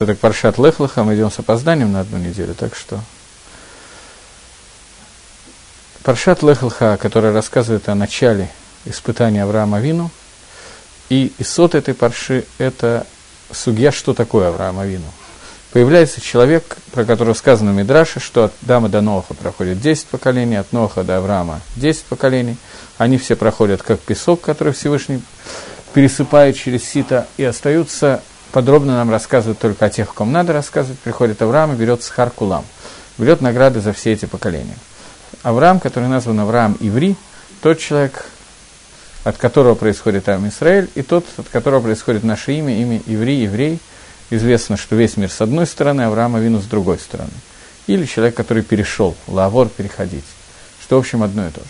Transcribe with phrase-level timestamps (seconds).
[0.00, 3.00] Это Паршат Лехлаха, мы идем с опозданием на одну неделю, так что...
[6.04, 8.48] Паршат Лехлаха, который рассказывает о начале
[8.84, 10.12] испытания Авраама Вину,
[11.08, 13.08] и исот этой парши– это
[13.50, 15.08] судья, что такое Авраама Вину.
[15.72, 20.54] Появляется человек, про которого сказано в Мидраше, что от Дамы до Ноха проходит 10 поколений,
[20.54, 22.56] от Ноха до Авраама 10 поколений.
[22.98, 25.20] Они все проходят как песок, который Всевышний
[25.92, 28.22] пересыпает через сито, и остаются
[28.52, 30.98] подробно нам рассказывают только о тех, кому надо рассказывать.
[31.00, 32.64] Приходит Авраам и берет Схар Кулам,
[33.16, 34.76] берет награды за все эти поколения.
[35.42, 37.16] Авраам, который назван Авраам Иври,
[37.62, 38.26] тот человек,
[39.24, 43.78] от которого происходит Ам Исраэль, и тот, от которого происходит наше имя, имя Иври, Еврей.
[44.30, 47.30] Известно, что весь мир с одной стороны, Авраам Авину с другой стороны.
[47.86, 50.24] Или человек, который перешел, лавор переходить,
[50.82, 51.66] что, в общем, одно и то же.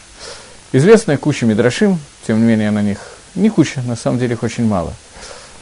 [0.72, 2.98] Известная куча Мидрашим, тем не менее, на них
[3.34, 4.92] не куча, на самом деле их очень мало–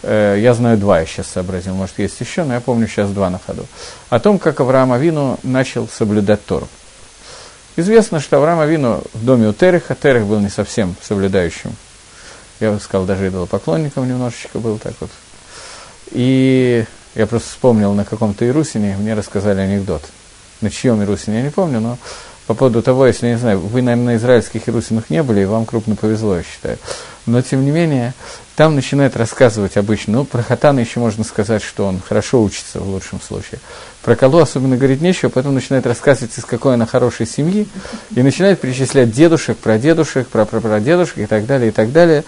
[0.02, 3.38] я знаю два, я сейчас сообразил, может, есть еще, но я помню сейчас два на
[3.38, 3.66] ходу,
[4.09, 6.69] о том, как Авраам Авину начал соблюдать Тору.
[7.77, 11.75] Известно, что Авраам Авину в доме у Тереха, Терех был не совсем соблюдающим,
[12.61, 15.11] я бы сказал, даже идолопоклонником немножечко был так вот.
[16.12, 20.03] И я просто вспомнил на каком-то Ирусине, мне рассказали анекдот.
[20.60, 21.98] На чьем Ирусине, я не помню, но
[22.47, 25.66] по поводу того, если, не знаю, вы, наверное, на израильских Ирусинах не были, и вам
[25.66, 26.78] крупно повезло, я считаю.
[27.27, 28.14] Но, тем не менее,
[28.55, 32.88] там начинает рассказывать обычно, ну, про Хатана еще можно сказать, что он хорошо учится в
[32.88, 33.61] лучшем случае.
[34.03, 37.66] Про Калу особенно говорить нечего, поэтому начинает рассказывать, из какой она хорошей семьи,
[38.14, 42.25] и начинает перечислять дедушек, прадедушек, прапрапрадедушек и так далее, и так далее.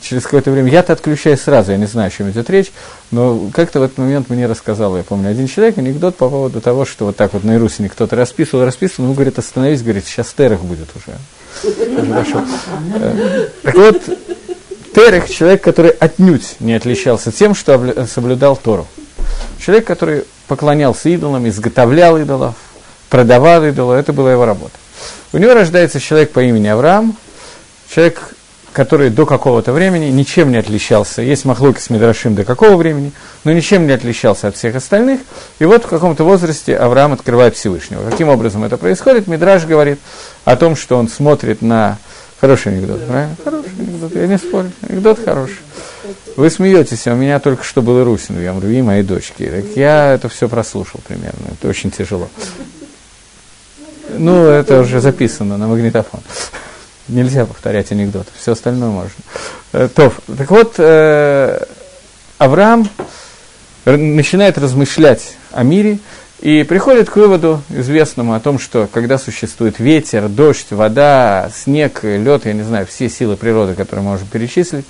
[0.00, 2.72] Через какое-то время я-то отключаюсь сразу, я не знаю, о чем идет речь,
[3.10, 6.84] но как-то в этот момент мне рассказал, я помню, один человек анекдот по поводу того,
[6.86, 10.60] что вот так вот на Ирусине кто-то расписывал, расписывал, ну, говорит, остановись, говорит, сейчас терах
[10.60, 11.18] будет уже.
[12.08, 12.44] Хорошо.
[12.94, 14.02] Э, так вот,
[14.94, 18.86] Терех– человек, который отнюдь не отличался тем, что соблюдал Тору.
[19.58, 22.56] Человек, который поклонялся идолам, изготовлял идолов,
[23.08, 24.74] продавал идолов, это была его работа.
[25.32, 27.16] У него рождается человек по имени Авраам,
[27.88, 28.34] человек,
[28.72, 31.22] который до какого-то времени ничем не отличался.
[31.22, 33.12] Есть махлоки с Мидрашим до какого времени,
[33.44, 35.20] но ничем не отличался от всех остальных.
[35.58, 38.08] И вот в каком-то возрасте Авраам открывает Всевышнего.
[38.08, 39.26] Каким образом это происходит?
[39.26, 39.98] Мидраш говорит
[40.44, 41.98] о том, что он смотрит на
[42.42, 43.36] Хороший анекдот, правильно?
[43.44, 44.72] Хороший анекдот, я не спорю.
[44.88, 45.60] Анекдот хороший.
[46.34, 49.44] Вы смеетесь, а у меня только что был Русин, я говорю, и моей дочки.
[49.44, 52.28] Так я это все прослушал примерно, это очень тяжело.
[54.18, 56.20] Ну, это уже записано на магнитофон.
[57.08, 59.10] Нельзя повторять анекдоты, все остальное можно.
[59.72, 61.64] Э, То, так вот, э,
[62.38, 62.88] Авраам
[63.84, 65.98] начинает размышлять о мире,
[66.42, 72.46] и приходит к выводу известному о том, что когда существует ветер, дождь, вода, снег, лед,
[72.46, 74.84] я не знаю, все силы природы, которые мы можем перечислить,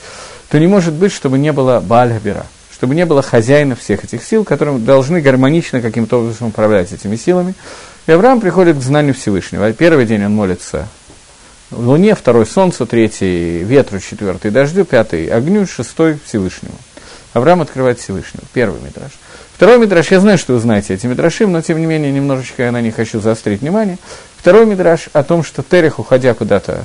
[0.48, 4.44] то не может быть, чтобы не было Баальхабера, чтобы не было хозяина всех этих сил,
[4.44, 7.52] которые должны гармонично каким-то образом управлять этими силами.
[8.06, 9.70] И Авраам приходит к знанию Всевышнего.
[9.74, 10.88] Первый день он молится
[11.72, 16.74] Луне, второй Солнцу, третий ветру, четвертый дождю, пятый огню, шестой Всевышнему.
[17.32, 18.44] Авраам открывает Всевышнего.
[18.52, 19.12] Первый метраж.
[19.54, 22.72] Второй мидраж, я знаю, что вы знаете эти мидрашим, но тем не менее немножечко я
[22.72, 23.96] на них хочу заострить внимание.
[24.36, 26.84] Второй мидраж о том, что Терех, уходя куда-то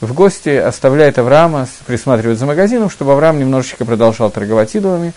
[0.00, 5.12] в гости, оставляет Авраама, присматривает за магазином, чтобы Авраам немножечко продолжал торговать идолами.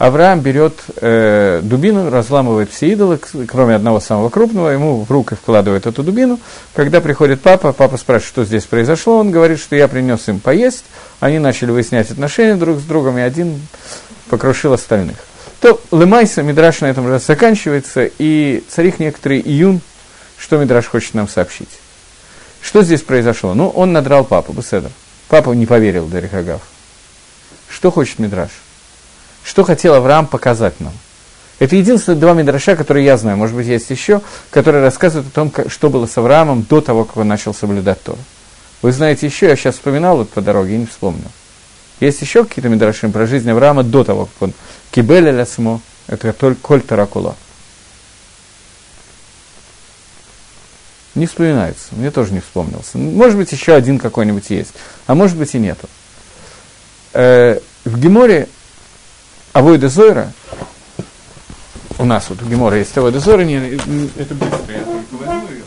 [0.00, 5.84] Авраам берет э, дубину, разламывает все идолы, кроме одного самого крупного, ему в руки вкладывает
[5.86, 6.40] эту дубину.
[6.74, 10.86] Когда приходит папа, папа спрашивает, что здесь произошло, он говорит, что я принес им поесть,
[11.20, 13.60] они начали выяснять отношения друг с другом, и один
[14.30, 15.18] покрушил остальных.
[15.60, 19.82] То Лемайса Мидраш на этом раз заканчивается, и царих некоторый июн,
[20.38, 21.78] что Мидраш хочет нам сообщить.
[22.62, 23.52] Что здесь произошло?
[23.52, 24.90] Ну, он надрал папу, Беседа.
[25.28, 26.62] Папа не поверил Дарихагав.
[27.68, 28.48] Что хочет Мидраш?
[29.44, 30.92] Что хотел Авраам показать нам?
[31.58, 35.52] Это единственные два Мидраша, которые я знаю, может быть, есть еще, которые рассказывают о том,
[35.68, 38.18] что было с Авраамом до того, как он начал соблюдать Тору.
[38.80, 41.30] Вы знаете еще, я сейчас вспоминал вот по дороге и не вспомнил.
[42.00, 44.52] Есть еще какие-то Мидрашим про жизнь Авраама до того, как он
[44.90, 47.36] Кибеля лясмо, это только коль таракула.
[51.14, 52.96] Не вспоминается, мне тоже не вспомнился.
[52.96, 54.72] Может быть, еще один какой-нибудь есть,
[55.06, 55.88] а может быть и нету.
[57.12, 58.48] Э, в Геморе
[59.52, 60.32] Авойда Зойра,
[61.98, 63.56] у нас вот в Геморе есть Авойда Зойра, не,
[64.16, 65.64] это быстро, я только возьму ее.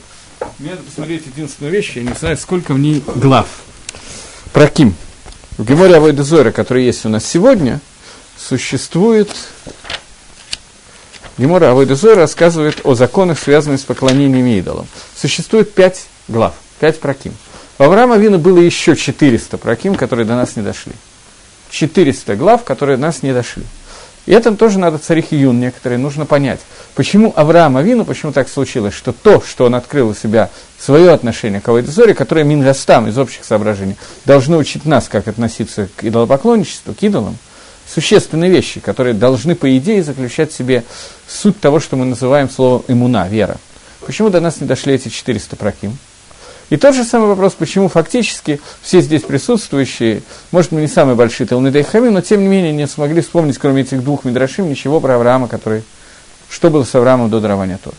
[0.59, 3.47] Мне надо посмотреть единственную вещь, я не знаю, сколько в ней глав.
[4.51, 4.95] Про Ким.
[5.57, 7.79] В Геморе Авойда Зойра, который есть у нас сегодня–
[8.37, 9.29] существует...
[11.35, 14.85] Гемора Авойдезой рассказывает о законах, связанных с поклонением идолам.
[15.15, 17.33] Существует пять глав, пять проким.
[17.79, 20.93] У Авраама Вина было еще 400 проким, которые до нас не дошли.
[21.73, 23.63] 400 глав, которые нас не дошли.
[24.25, 26.61] И это тоже надо царих Юн некоторые, нужно понять.
[26.95, 30.49] Почему Авраам Авину, почему так случилось, что то, что он открыл у себя,
[30.79, 36.05] свое отношение к Авайдозоре, которое Мингастам из общих соображений, должно учить нас, как относиться к
[36.05, 37.37] идолопоклонничеству, к идолам,
[37.91, 40.83] существенные вещи, которые должны, по идее, заключать в себе
[41.27, 43.57] суть того, что мы называем словом иммуна, вера.
[44.05, 45.97] Почему до нас не дошли эти 400 проким?
[46.69, 51.45] И тот же самый вопрос, почему фактически все здесь присутствующие, может, мы не самые большие
[51.45, 55.15] Талмидей Хамим, но тем не менее не смогли вспомнить, кроме этих двух Мидрашим, ничего про
[55.15, 55.83] Авраама, который,
[56.49, 57.95] что было с Авраамом до дарования Тора.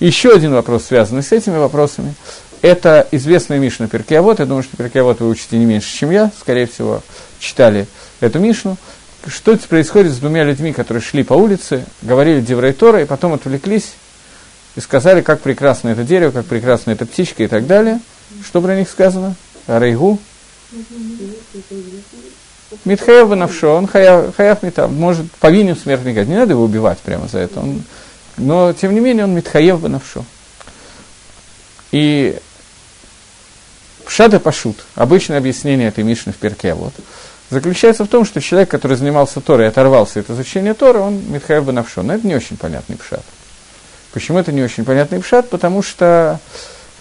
[0.00, 2.14] Еще один вопрос, связанный с этими вопросами,
[2.60, 4.38] это известная Мишна Перкиавод.
[4.38, 7.02] Я думаю, что Перкиавод вы учите не меньше, чем я, скорее всего,
[7.38, 7.86] читали
[8.20, 8.76] эту Мишну.
[9.26, 13.94] Что происходит с двумя людьми, которые шли по улице, говорили Деврей Тора, и потом отвлеклись
[14.76, 18.00] и сказали, как прекрасно это дерево, как прекрасна эта птичка и так далее.
[18.44, 19.34] Что про них сказано?
[19.66, 20.18] Рейгу.
[22.84, 26.32] Митхаев Банавшо, он хаяв, хаяв митав, может, повинен смертной казни.
[26.32, 27.60] Не надо его убивать прямо за это.
[27.60, 27.82] Он,
[28.38, 30.24] но, тем не менее, он Митхаев Банавшо.
[31.90, 32.38] И
[34.06, 36.94] Пшат и Пашут, обычное объяснение этой Мишны в перке, вот,
[37.50, 41.64] заключается в том, что человек, который занимался Торой и оторвался от изучения Торы, он Митхаев
[41.64, 42.02] Банавшо.
[42.02, 43.22] Но это не очень понятный Пшат.
[44.12, 45.48] Почему это не очень понятный пшат?
[45.48, 46.38] Потому что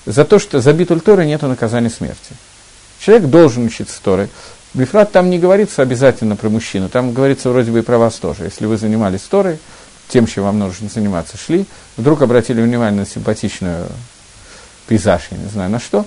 [0.05, 2.35] за то, что за битуль Торы нет наказания смерти.
[2.99, 4.29] Человек должен учиться Торы.
[4.73, 8.45] Бифрат там не говорится обязательно про мужчину, там говорится вроде бы и про вас тоже.
[8.45, 9.59] Если вы занимались Торой,
[10.07, 11.65] тем, чем вам нужно заниматься, шли,
[11.97, 13.87] вдруг обратили внимание на симпатичную
[14.87, 16.05] пейзаж, я не знаю на что,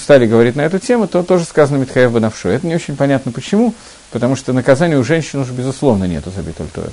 [0.00, 2.48] стали говорить на эту тему, то тоже сказано Митхаев Банавшу.
[2.48, 3.74] Это не очень понятно почему,
[4.12, 6.90] потому что наказания у женщин уже безусловно нету за битуль Торы,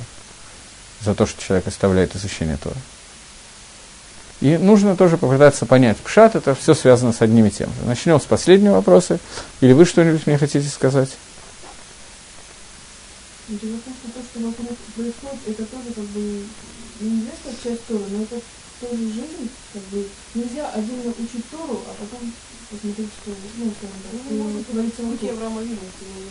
[1.01, 2.77] за то, что человек оставляет изучение Торы.
[4.41, 5.97] И нужно тоже попытаться понять.
[5.97, 7.85] Пшат– это все связано с одним и тем же.
[7.85, 9.19] Начнем с последнего вопроса.
[9.61, 11.09] Или вы что-нибудь мне хотите сказать?
[13.47, 16.43] Дело в том, что то, что вокруг происходит, это тоже как бы
[17.01, 18.39] неизвестная часть Торы, но это
[18.79, 22.33] тоже жизнь, как бы нельзя отдельно учить Тору, а потом
[22.71, 25.29] посмотреть, что, ну, скажем так, ну, может, вокруг.
[25.29, 25.85] Авраама Вину,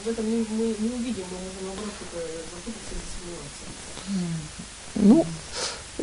[0.04, 3.64] в этом мы, мы не увидим, мы можем наоборот только запутаться и засомневаться.
[4.96, 5.26] Ну,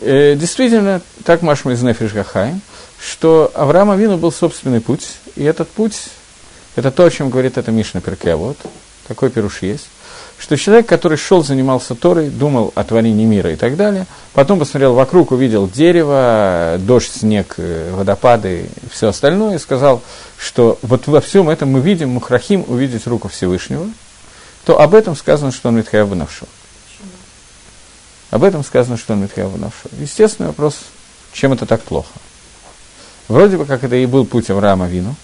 [0.01, 2.61] Э, действительно, так Машма из Нефиш Гахаим,
[2.99, 6.09] что Авраама Вину был собственный путь, и этот путь,
[6.75, 8.57] это то, о чем говорит эта Мишна Перке, вот,
[9.07, 9.88] такой пируш есть,
[10.38, 14.94] что человек, который шел, занимался Торой, думал о творении мира и так далее, потом посмотрел
[14.94, 20.01] вокруг, увидел дерево, дождь, снег, э, водопады и все остальное, и сказал,
[20.38, 23.88] что вот во всем этом мы видим, Мухрахим увидеть руку Всевышнего,
[24.65, 26.45] то об этом сказано, что он Митхаяв Навшо.
[28.29, 29.89] Об этом сказано, что он Митхаяв Навшо.
[30.00, 30.75] Естественный вопрос,
[31.31, 32.09] чем это так плохо?
[33.27, 35.15] Вроде бы как это и был путь Авраама Вину.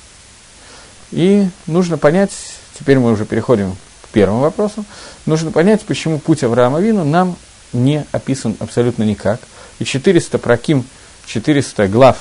[1.11, 2.31] И нужно понять,
[2.77, 4.85] теперь мы уже переходим к первому вопросу,
[5.25, 7.35] нужно понять, почему путь Авраама Вину нам
[7.71, 9.39] не описан абсолютно никак.
[9.79, 10.85] И 400 проким,
[11.25, 12.17] 400 глав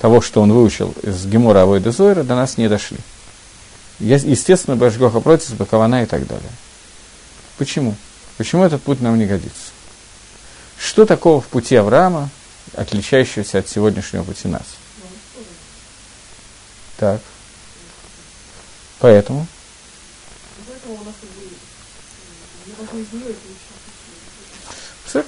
[0.00, 2.98] того, что он выучил из Гемора Авойда Зойра, до нас не дошли.
[4.00, 6.50] Естественно, Башгоха против, Бакавана и так далее.
[7.58, 7.94] Почему?
[8.38, 9.72] Почему этот путь нам не годится?
[10.80, 12.30] Что такого в пути Авраама,
[12.74, 14.62] отличающегося от сегодняшнего пути нас?
[16.96, 17.20] Так.
[18.98, 19.46] Поэтому.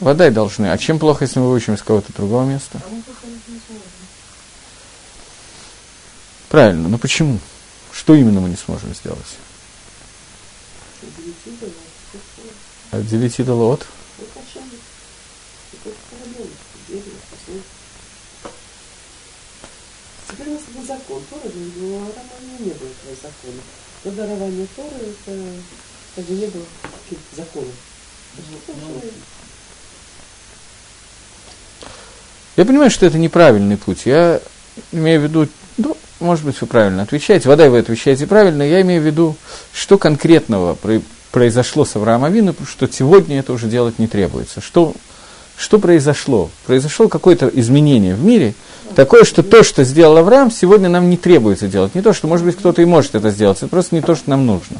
[0.00, 0.66] Вода и должны.
[0.66, 2.80] А чем плохо, если мы выучим из кого-то другого места?
[6.48, 7.38] Правильно, но почему?
[7.92, 9.20] Что именно мы не сможем сделать?
[12.90, 13.86] Отделить идола от?
[21.42, 23.62] Торы, но Авраама не было этого закона.
[24.04, 25.38] До дарования Торы это
[26.16, 26.64] как бы не было
[27.04, 27.74] каких-то законов.
[32.56, 34.02] Я понимаю, что это неправильный путь.
[34.04, 34.40] Я
[34.92, 39.02] имею в виду, ну, может быть, вы правильно отвечаете, вода вы отвечаете правильно, я имею
[39.02, 39.36] в виду,
[39.72, 40.78] что конкретного
[41.30, 44.60] произошло с Авраамом Авину, что сегодня это уже делать не требуется.
[44.60, 44.94] Что,
[45.62, 46.50] что произошло?
[46.66, 48.54] Произошло какое-то изменение в мире–
[48.94, 51.94] такое, что то, что сделал Авраам, сегодня нам не требуется делать.
[51.94, 54.30] Не то, что, может быть, кто-то и может это сделать, это просто не то, что
[54.30, 54.76] нам нужно.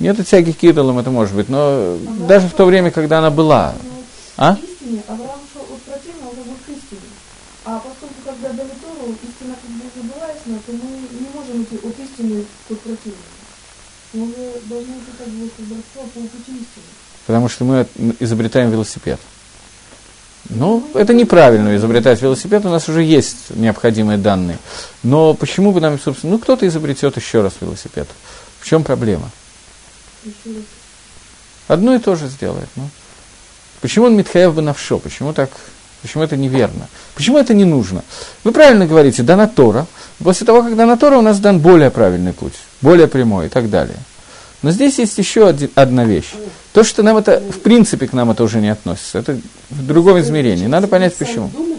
[0.00, 3.30] Нет тяги к идолам, это может быть, но Авраам даже в то время, когда она
[3.30, 3.74] была.
[4.36, 4.56] А?
[4.62, 7.08] Истине, Авраам шел от противного к истине.
[7.64, 11.98] А поскольку, когда дали Тору, истина как бы ясна, то мы не можем идти от
[11.98, 13.33] истины к противному.
[14.14, 14.26] Мы
[14.68, 15.48] должны идти как бы
[15.94, 16.84] по пути истины.
[17.26, 17.86] Потому что мы
[18.20, 19.18] изобретаем велосипед.
[20.50, 24.58] Ну, это неправильно изобретать велосипед, у нас уже есть необходимые данные.
[25.02, 28.06] Но почему бы нам, собственно, ну, кто-то изобретет еще раз велосипед.
[28.60, 29.30] В чем проблема?
[31.66, 32.68] Одно и то же сделает.
[32.76, 32.88] Ну.
[33.80, 34.98] Почему он Митхаев бы навшо?
[34.98, 35.50] Почему так?
[36.02, 36.88] Почему это неверно?
[37.14, 38.04] Почему это не нужно?
[38.44, 39.86] Вы правильно говорите, дана Тора.
[40.22, 43.68] После того, как дана Тора, у нас дан более правильный путь, более прямой и так
[43.68, 43.98] далее.
[44.62, 46.32] Но здесь есть еще один, одна вещь.
[46.72, 49.18] То, что нам это, в принципе, к нам это уже не относится.
[49.18, 49.38] Это
[49.70, 50.66] в другом измерении.
[50.66, 51.46] Надо понять, почему.
[51.46, 51.56] Уже.
[51.56, 51.74] А.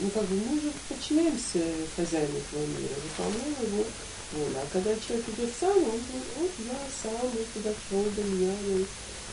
[0.00, 1.58] Ну, как бы мы же подчиняемся
[1.96, 3.84] хозяину этого мира, выполняем его
[4.32, 4.56] волю.
[4.56, 8.52] А когда человек идет сам, он говорит, вот я сам, вот подошел до меня,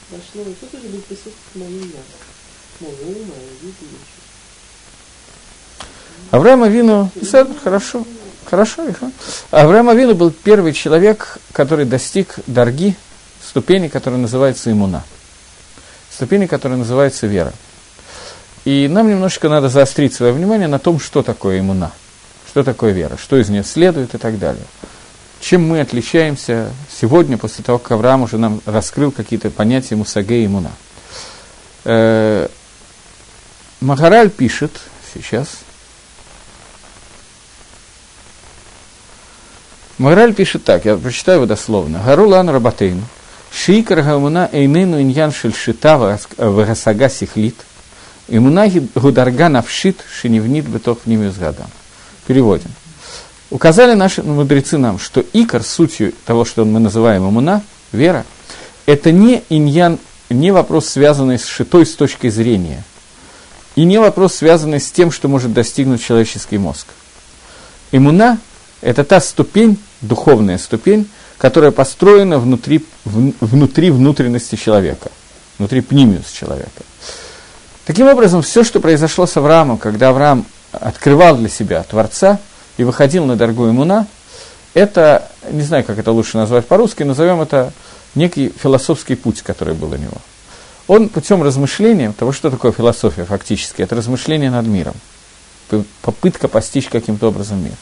[0.09, 0.51] вот, дошло.
[0.51, 2.01] И тут уже будет присутствовать мое я.
[2.79, 3.99] Мое, мое видение.
[6.31, 7.11] Авраам Авину,
[7.63, 8.05] хорошо,
[8.45, 9.11] хорошо, хорошо.
[9.51, 12.95] Авраам Авину был первый человек, который достиг дорги,
[13.43, 15.03] ступени, которая называется иммуна.
[16.11, 17.53] Ступени, которая называется вера.
[18.63, 21.91] И нам немножечко надо заострить свое внимание на том, что такое иммуна,
[22.49, 24.65] что такое вера, что из нее следует и так далее.
[25.45, 30.47] Чем мы отличаемся сегодня, после того, как Авраам уже нам раскрыл какие-то понятия мусаге и
[30.47, 30.71] иммуна.
[31.83, 32.47] Э,
[33.79, 34.71] Махараль пишет
[35.13, 35.47] сейчас–
[39.99, 42.01] Мораль пишет так, я прочитаю его дословно.
[42.03, 43.05] Гарулан Рабатейн,
[43.51, 47.55] Шикар Гамуна Эйнену Иньян Шельшита Вагасага Сихлит,
[48.27, 51.69] Имуна Гударга Навшит Шиневнит Бетох Нимюзгадам.
[52.25, 52.71] Переводим.
[53.51, 57.61] Указали наши мудрецы нам, что икор, сутью того, что мы называем имуна,
[57.91, 58.25] вера,
[58.85, 59.99] это не иньян,
[60.29, 62.83] не вопрос, связанный с шитой с точки зрения,
[63.75, 66.87] и не вопрос, связанный с тем, что может достигнуть человеческий мозг.
[67.91, 68.39] Имуна
[68.81, 75.11] это та ступень, духовная ступень, которая построена внутри, в, внутри внутренности человека,
[75.57, 76.83] внутри пнимиус человека.
[77.85, 82.39] Таким образом, все, что произошло с Авраамом, когда Авраам открывал для себя Творца
[82.77, 84.07] и выходил на дорогу имуна,
[84.73, 87.71] это, не знаю, как это лучше назвать по-русски, назовем это
[88.13, 90.17] некий философский путь, который был у него.
[90.87, 94.93] Он путем размышления, того, что такое философия фактически, это размышление над миром,
[96.01, 97.73] попытка постичь каким-то образом мир.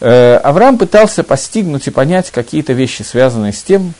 [0.00, 3.92] Э, Авраам пытался постигнуть и понять какие-то вещи, связанные с тем,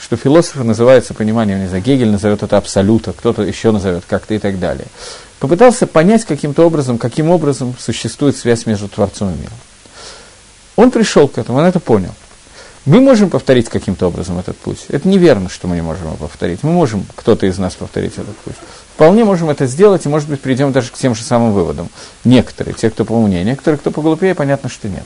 [0.00, 4.38] что философы называются пониманием, не знаю, Гегель назовет это абсолюта, кто-то еще назовет как-то и
[4.38, 4.86] так далее.
[5.38, 9.52] Попытался понять каким-то образом, каким образом существует связь между Творцом и миром.
[10.76, 12.14] Он пришел к этому, он это понял.
[12.86, 14.84] Мы можем повторить каким-то образом этот путь.
[14.88, 16.62] Это неверно, что мы не можем его повторить.
[16.62, 18.54] Мы можем, кто-то из нас, повторить этот путь.
[18.94, 21.88] Вполне можем это сделать, и, может быть, придем даже к тем же самым выводам.
[22.24, 25.02] Некоторые, те, кто поумнее, некоторые, кто поглупее, понятно, что нет.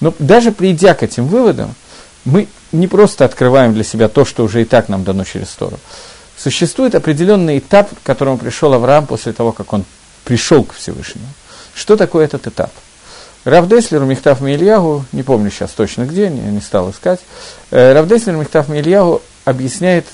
[0.00, 1.74] Но даже придя к этим выводам,
[2.24, 5.78] мы не просто открываем для себя то, что уже и так нам дано через Тору.
[6.42, 9.84] Существует определенный этап, к которому пришел Авраам после того, как он
[10.24, 11.26] пришел к Всевышнему.
[11.74, 12.70] Что такое этот этап?
[13.44, 17.20] Рав Деслер, Михтав Мильягу, не помню сейчас точно где, не, не стал искать,
[17.70, 20.06] э, Рав Деслер, Михтав Мильягу объясняет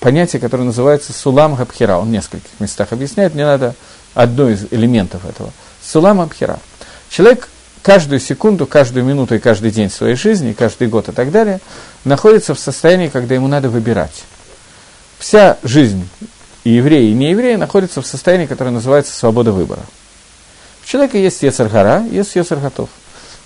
[0.00, 1.96] понятие, которое называется Сулам Габхира.
[1.96, 3.74] Он в нескольких местах объясняет, мне надо
[4.12, 5.50] одно из элементов этого.
[5.82, 6.58] Сулам Габхира.
[7.08, 7.48] Человек
[7.80, 11.60] каждую секунду, каждую минуту и каждый день своей жизни, каждый год и так далее,
[12.04, 14.24] находится в состоянии, когда ему надо выбирать.
[15.18, 16.08] Вся жизнь
[16.64, 19.82] и евреи, и неевреи находятся в состоянии, которое называется свобода выбора.
[20.82, 22.88] У человека есть Ецаргара, есть Ецарготов.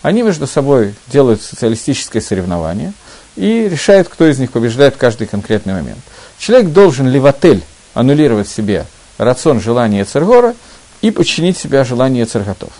[0.03, 2.93] Они между собой делают социалистическое соревнование
[3.37, 5.99] и решают, кто из них побеждает в каждый конкретный момент.
[6.39, 7.63] Человек должен левотель
[7.95, 8.87] аннулировать себе
[9.19, 10.55] рацион желания Ецаргора
[11.01, 12.71] и подчинить себя желанию Ецарготов.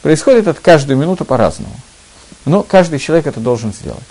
[0.00, 1.74] Происходит это каждую минуту по-разному.
[2.44, 4.02] Но каждый человек это должен сделать.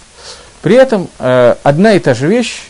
[0.61, 2.61] При этом э, одна и та же вещь,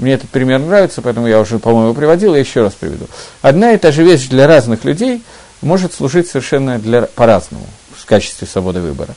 [0.00, 3.06] мне этот пример нравится, поэтому я уже, по-моему, приводил, я еще раз приведу.
[3.42, 5.22] Одна и та же вещь для разных людей–
[5.62, 9.14] может служить совершенно для, по-разному в качестве свободы выбора.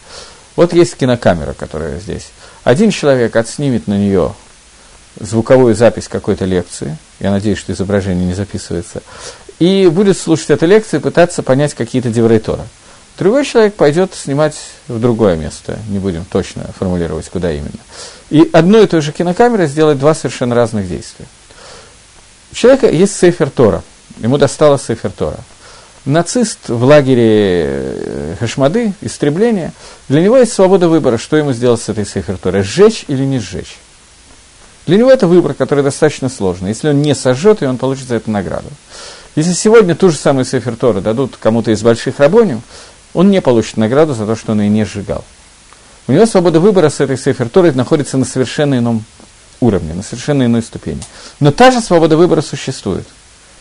[0.56, 2.30] Вот есть кинокамера, которая здесь.
[2.64, 4.34] Один человек отснимет на нее
[5.20, 9.02] звуковую запись какой-то лекции, я надеюсь, что изображение не записывается,
[9.60, 12.66] и будет слушать эту лекцию и пытаться понять какие-то деврейтора.
[13.18, 14.56] Другой человек пойдет снимать
[14.88, 17.70] в другое место, не будем точно формулировать, куда именно.
[18.30, 21.26] И одной и той же кинокамерой сделать два совершенно разных действия.
[22.52, 23.84] У человека есть сейфер Тора,
[24.20, 25.40] ему досталось сейфер Тора–
[26.06, 29.74] нацист в лагере э, Хашмады, истребления,
[30.10, 33.78] для него есть свобода выбора, что ему сделать с этой сейферторой, сжечь или не сжечь.
[34.86, 36.70] Для него это выбор, который достаточно сложный.
[36.70, 38.68] Если он не сожжет, и он получит за это награду.
[39.36, 42.62] Если сегодня ту же самую сейфертору дадут кому-то из больших рабоним,
[43.14, 45.24] он не получит награду за то, что он ее не сжигал.
[46.08, 49.06] У него свобода выбора с этой сейферторой находится на совершенно ином
[49.62, 51.02] уровне, на совершенно иной ступени.
[51.40, 53.08] Но та же свобода выбора существует.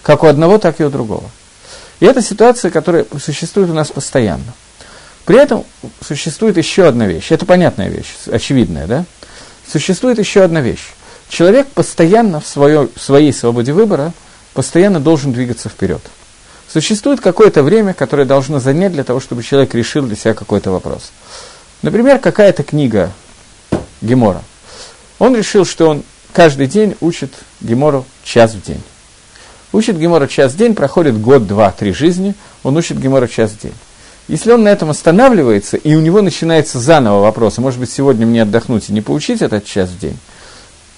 [0.03, 1.31] Как у одного, так и у другого.
[2.01, 4.53] И это ситуация, которая существует у нас постоянно.
[5.25, 5.65] При этом
[6.05, 7.31] существует еще одна вещь.
[7.31, 9.05] Это понятная вещь, очевидная, да?
[9.71, 10.95] Существует еще одна вещь.
[11.29, 14.13] Человек постоянно в, свое, в своей свободе выбора
[14.53, 16.03] постоянно должен двигаться вперед.
[16.69, 21.13] Существует какое-то время, которое должно занять для того, чтобы человек решил для себя какой-то вопрос.
[21.83, 23.13] Например, какая-то книга
[24.01, 24.43] Гемора.
[25.19, 26.03] Он решил, что он
[26.33, 28.83] каждый день учит Гемору час в день.
[29.73, 33.61] Учит Гемора час в день, проходит год, два, три жизни, он учит Гемора час в
[33.61, 33.75] день.
[34.29, 38.43] Если он на этом останавливается, и у него начинается заново вопрос, может быть, сегодня мне
[38.43, 40.19] отдохнуть и не поучить этот час в день,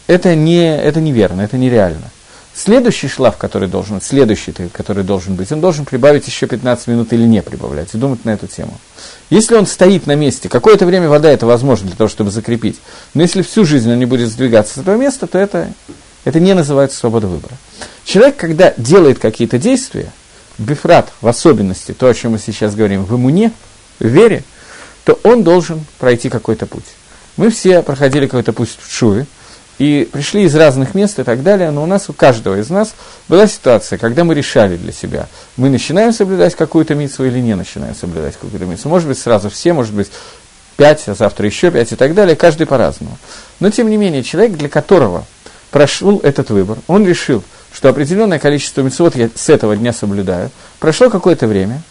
[0.06, 2.11] это, не, это неверно, это нереально.
[2.56, 7.25] Следующий шлаф, который должен следующий, который должен быть, он должен прибавить еще 15 минут или
[7.25, 8.78] не прибавлять, и думать на эту тему.
[9.28, 12.76] Если он стоит на месте, какое-то время вода это возможно для того, чтобы закрепить,
[13.12, 15.73] но если всю жизнь он не будет сдвигаться с этого места, то это,
[16.25, 17.54] это не называется свобода выбора.
[18.04, 20.12] Человек, когда делает какие-то действия,
[20.56, 23.50] бифрат в особенности, то, о чем мы сейчас говорим, в иммуне,
[23.99, 24.44] в вере,
[25.04, 26.84] то он должен пройти какой-то путь.
[27.37, 29.26] Мы все проходили какой-то путь в Шуве,
[29.78, 32.95] и пришли из разных мест и так далее, но у нас, у каждого из нас
[33.28, 37.95] была ситуация, когда мы решали для себя, мы начинаем соблюдать какую-то митцву или не начинаем
[37.95, 38.88] соблюдать какую-то митцву.
[38.88, 40.11] Может быть, сразу все, может быть,
[40.76, 43.19] пять, а завтра еще пять и так далее, каждый по-разному.
[43.61, 45.25] Но, тем не менее, человек, для которого
[45.71, 51.11] прошел этот выбор, он решил, что определенное количество митцвот я с этого дня соблюдаю, прошло
[51.11, 51.83] какое-то время,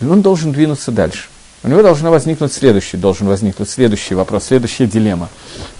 [0.00, 1.28] он должен двинуться дальше.
[1.62, 5.28] У него должна возникнуть следующий, должен возникнуть следующий вопрос, следующая дилемма.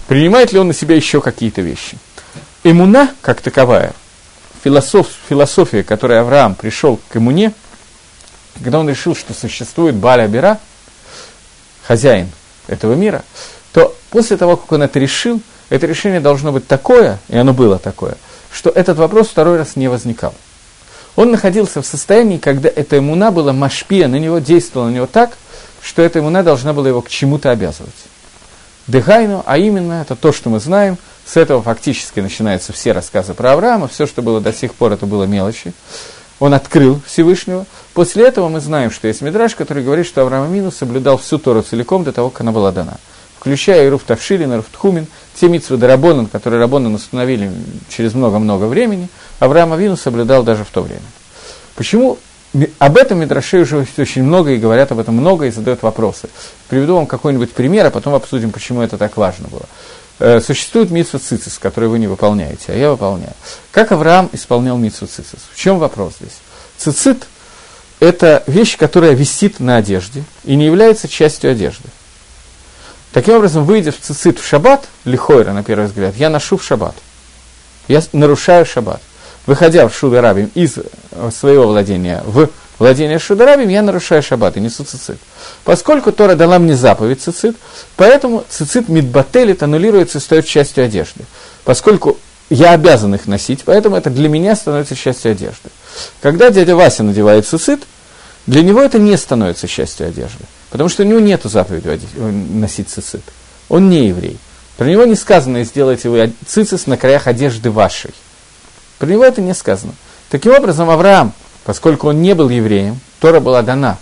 [0.07, 1.97] Принимает ли он на себя еще какие-то вещи?
[2.63, 3.93] Имуна, как таковая,
[4.63, 7.53] философ, философия, которой Авраам пришел к имуне,
[8.63, 10.59] когда он решил, что существует Баля Бера,
[11.85, 12.29] хозяин
[12.67, 13.23] этого мира,
[13.73, 17.77] то после того, как он это решил, это решение должно быть такое, и оно было
[17.77, 18.15] такое,
[18.51, 20.33] что этот вопрос второй раз не возникал.
[21.17, 25.37] Он находился в состоянии, когда эта иммуна была машпия, на него действовала на него так,
[25.81, 27.93] что эта иммуна должна была его к чему-то обязывать.
[28.87, 33.51] Дыхайну, а именно это то, что мы знаем, с этого фактически начинаются все рассказы про
[33.51, 35.73] Авраама, все, что было до сих пор, это было мелочи.
[36.39, 37.65] Он открыл Всевышнего.
[37.93, 41.63] После этого мы знаем, что есть Мидраш, который говорит, что Авраам Амину соблюдал всю Тору
[41.63, 42.97] целиком до того, как она была дана.
[43.37, 47.51] Включая и Руф Тавшилин, и Руф Тхумин, те митцвы Дарабонан, которые Рабонан установили
[47.89, 51.01] через много-много времени, Авраам Авину соблюдал даже в то время.
[51.75, 52.17] Почему
[52.79, 56.29] об этом Мидрашей уже очень много, и говорят об этом много, и задают вопросы.
[56.69, 59.65] Приведу вам какой-нибудь пример, а потом обсудим, почему это так важно было.
[60.19, 63.33] Э, существует митсва цицис, который вы не выполняете, а я выполняю.
[63.71, 65.39] Как Авраам исполнял митсву цицис?
[65.53, 66.37] В чем вопрос здесь?
[66.77, 67.27] Цицит–
[67.99, 71.89] это вещь, которая висит на одежде и не является частью одежды.
[73.11, 76.95] Таким образом, выйдя в цицит в шаббат, лихойра, на первый взгляд, я ношу в шаббат.
[77.87, 79.01] Я нарушаю шаббат
[79.47, 84.83] выходя в Шударабим из э, своего владения в владение Шударабим, я нарушаю шаббат и несу
[84.83, 85.17] цицит.
[85.63, 87.55] Поскольку Тора дала мне заповедь цицит,
[87.95, 91.21] поэтому цицит мидбателит аннулируется и стает частью одежды.
[91.63, 92.17] Поскольку
[92.49, 95.69] я обязан их носить, поэтому это для меня становится частью одежды.
[96.21, 97.81] Когда дядя Вася надевает цицит,
[98.45, 102.89] для него это не становится частью одежды, потому что у него нет заповеди э, носить
[102.89, 103.23] цицит.
[103.69, 104.37] Он не еврей.
[104.77, 108.13] Про него не сказано, сделайте вы цицис на краях одежды вашей.
[108.99, 109.93] Про него это не сказано.
[110.29, 111.33] Таким образом, Авраам,
[111.63, 113.97] поскольку он не был евреем, Тора была дана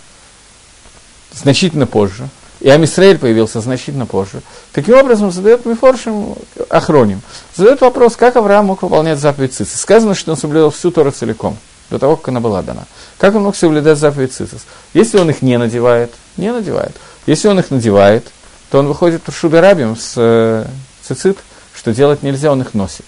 [1.32, 2.28] значительно позже,
[2.60, 4.40] и Амисраэль появился значительно позже.
[4.72, 6.34] Таким образом, задает Мифоршим
[6.70, 7.20] Ахроним.
[7.54, 9.80] Задает вопрос, как Авраам мог выполнять заповедь Цицис.
[9.80, 11.58] Сказано, что он соблюдал всю Тору целиком,
[11.90, 12.86] до того, как она была дана.
[13.18, 14.64] Как он мог соблюдать заповедь Цицис?
[14.94, 16.96] Если он их не надевает, не надевает.
[17.26, 18.26] Если он их надевает,
[18.70, 20.66] то он выходит в Шударабим с э,
[21.02, 21.38] цицит,
[21.74, 23.04] что делать нельзя, он их носит.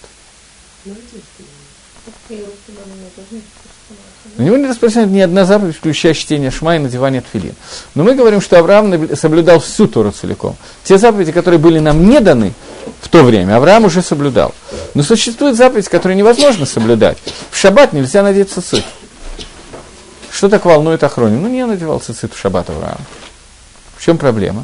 [4.37, 7.55] На него не распространяется ни одна заповедь, включая чтение шма и надевание тфилин.
[7.95, 10.55] Но мы говорим, что Авраам соблюдал всю Тору целиком.
[10.83, 12.53] Те заповеди, которые были нам не даны
[13.01, 14.53] в то время, Авраам уже соблюдал.
[14.93, 17.17] Но существует заповедь, которую невозможно соблюдать.
[17.51, 18.85] В шаббат нельзя надеть цицит.
[20.31, 21.41] Что так волнует Ахроним?
[21.41, 22.99] Ну, не надевал цицит в шаббат Авраам.
[23.97, 24.63] В чем проблема?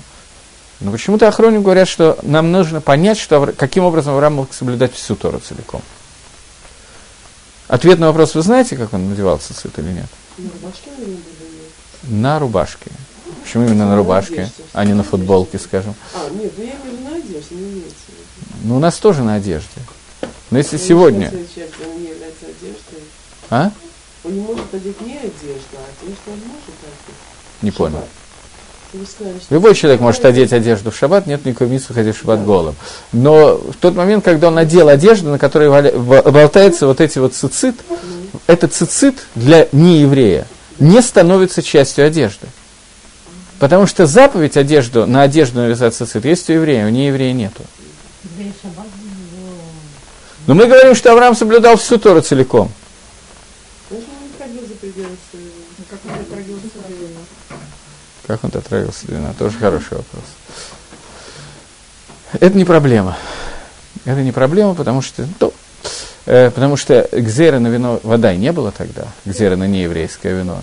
[0.80, 5.16] Но почему-то Ахроним говорят, что нам нужно понять, что, каким образом Авраам мог соблюдать всю
[5.16, 5.82] Тору целиком.
[7.68, 10.06] Ответ на вопрос, вы знаете, как он надевал цицит или нет?
[10.38, 10.90] На рубашке
[12.04, 12.92] На рубашке.
[13.44, 15.96] Почему именно на рубашке, а не на футболке, скажем?
[16.14, 17.96] А, нет, ну я имею на одежде, не имеется
[18.64, 19.82] Ну, у нас тоже на одежде.
[20.52, 21.32] Но если сегодня...
[23.50, 23.72] А?
[24.24, 27.16] Он не может одеть не одежду, а одежду он может одеть.
[27.62, 28.04] Не понял.
[29.50, 32.76] Любой человек может одеть одежду в шаббат, нет никакой митцвы ходить в шаббат голым.
[33.12, 35.92] Но в тот момент, когда он надел одежду, на которой валя...
[35.92, 37.76] болтается вот эти вот цицит,
[38.48, 40.48] этот цицит для нееврея
[40.80, 42.48] не становится частью одежды.
[43.60, 47.64] Потому что заповедь одежду, на одежду навязать цицит есть у еврея, у нееврея нету.
[50.48, 52.72] Но мы говорим, что Авраам соблюдал всю Тору целиком.
[53.90, 55.50] Он не за пределы своего.
[55.78, 57.20] Ну, Как он дотрагивался до вина.
[58.28, 59.34] Как он дотрагивался до вина?
[59.38, 60.24] Тоже хороший вопрос.
[62.34, 63.18] Это не проблема.
[64.04, 65.54] Это не проблема, потому что, ну,
[66.26, 70.60] э, потому что гзера на вино вода не было тогда, гзера на нееврейское вино.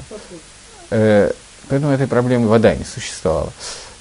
[0.90, 1.33] Э,
[1.68, 3.53] поэтому этой проблемы вода не существовала.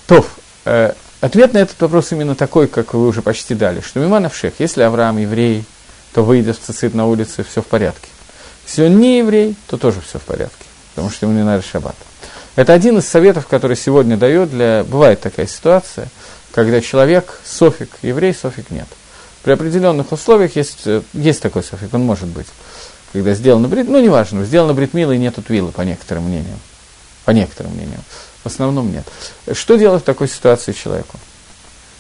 [0.08, 0.26] То,
[0.66, 4.54] э, ответ на этот вопрос именно такой, как вы уже почти дали, что Миман Авшех,
[4.60, 5.64] если Авраам еврей,
[6.14, 8.10] то выйдет в цицит на улице, все в порядке.
[8.68, 11.96] Если он не еврей, то тоже все в порядке, потому что ему не надо шаббат.
[12.56, 14.84] Это один из советов, который сегодня дает для...
[14.84, 16.10] Бывает такая ситуация,
[16.52, 18.88] когда человек софик, еврей, софик нет.
[19.44, 22.48] При определенных условиях есть, э, есть такой софик, он может быть.
[23.14, 26.60] Когда сделано брит, ну неважно, сделано бритмила и нету твилы, по некоторым мнениям.
[27.26, 28.02] По некоторым мнениям.
[28.44, 29.06] В основном нет.
[29.54, 31.20] Что делать в такой ситуации человеку?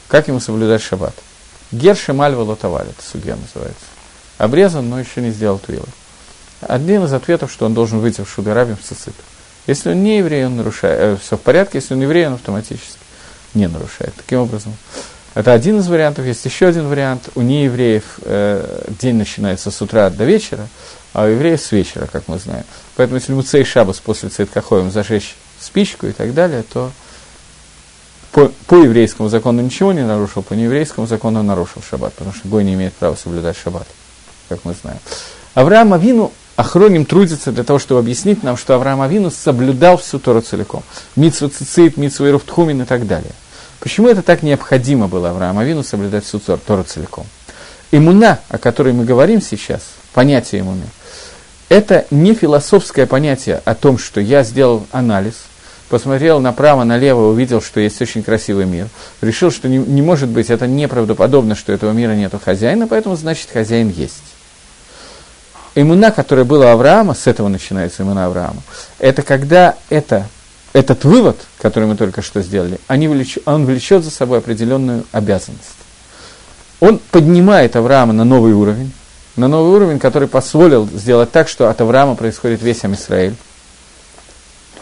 [0.08, 1.14] Как ему соблюдать шаббат?
[1.72, 3.86] Герши мальва лотоваль, это судья называется.
[4.38, 5.86] Обрезан, но еще не сделал твилы.
[6.62, 9.16] Один из ответов, что он должен выйти в шударабим в цицит.
[9.68, 11.00] Если он не еврей, он нарушает.
[11.00, 12.98] Э, все в порядке, если он еврей, он автоматически
[13.54, 14.14] не нарушает.
[14.16, 14.76] Таким образом,
[15.34, 16.26] это один из вариантов.
[16.26, 17.30] Есть еще один вариант.
[17.36, 20.68] У неевреев э, день начинается с утра до вечера,
[21.14, 22.64] а у евреев с вечера, как мы знаем.
[22.96, 26.92] Поэтому, если Муцей Шабас после Цейткахоем зажечь спичку и так далее, то
[28.32, 32.48] по, по еврейскому закону ничего не нарушил, по нееврейскому закону он нарушил шаббат, потому что
[32.48, 33.88] Гой не имеет права соблюдать шаббат,
[34.50, 35.00] как мы знаем.
[35.54, 40.42] Авраам Авину Ахроним трудится для того, чтобы объяснить нам, что Авраам Авину соблюдал всю Тору
[40.42, 40.84] целиком.
[41.16, 43.32] Митсва Цицит, Митсва Ируфтхумин и так далее.
[43.80, 47.26] Почему это так необходимо было Авраам Авину соблюдать всю Тору целиком?
[47.92, 49.82] Иммуна, о которой мы говорим сейчас,
[50.14, 50.86] понятие иммуны,
[51.68, 55.34] это не философское понятие о том, что я сделал анализ,
[55.90, 58.88] посмотрел направо, налево, увидел, что есть очень красивый мир,
[59.22, 63.50] решил, что не, не может быть, это неправдоподобно, что этого мира нету хозяина, поэтому значит
[63.52, 64.31] хозяин есть.
[65.76, 68.62] Имуна, которая была Авраама, с этого начинается имуна Авраама,
[69.00, 70.28] это когда это,
[70.74, 75.78] этот вывод, который мы только что сделали, они влеч, он влечет за собой определенную обязанность.
[76.82, 78.92] Он поднимает Авраама на новый уровень,
[79.38, 83.36] на новый уровень, который позволил сделать так, что от Авраама происходит весь Амисраэль.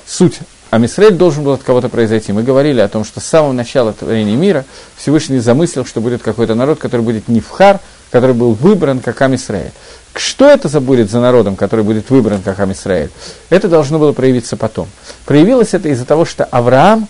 [0.07, 0.39] Суть
[0.71, 2.31] Амисраэль должен был от кого-то произойти.
[2.31, 4.65] Мы говорили о том, что с самого начала творения мира
[4.97, 7.79] Всевышний замыслил, что будет какой-то народ, который будет не в Хар,
[8.11, 9.71] который был выбран как Амисраэль.
[10.19, 13.09] Что это за будет за народом, который будет выбран как Амисраэль?
[13.49, 14.89] Это должно было проявиться потом.
[15.25, 17.07] Проявилось это из-за того, что Авраам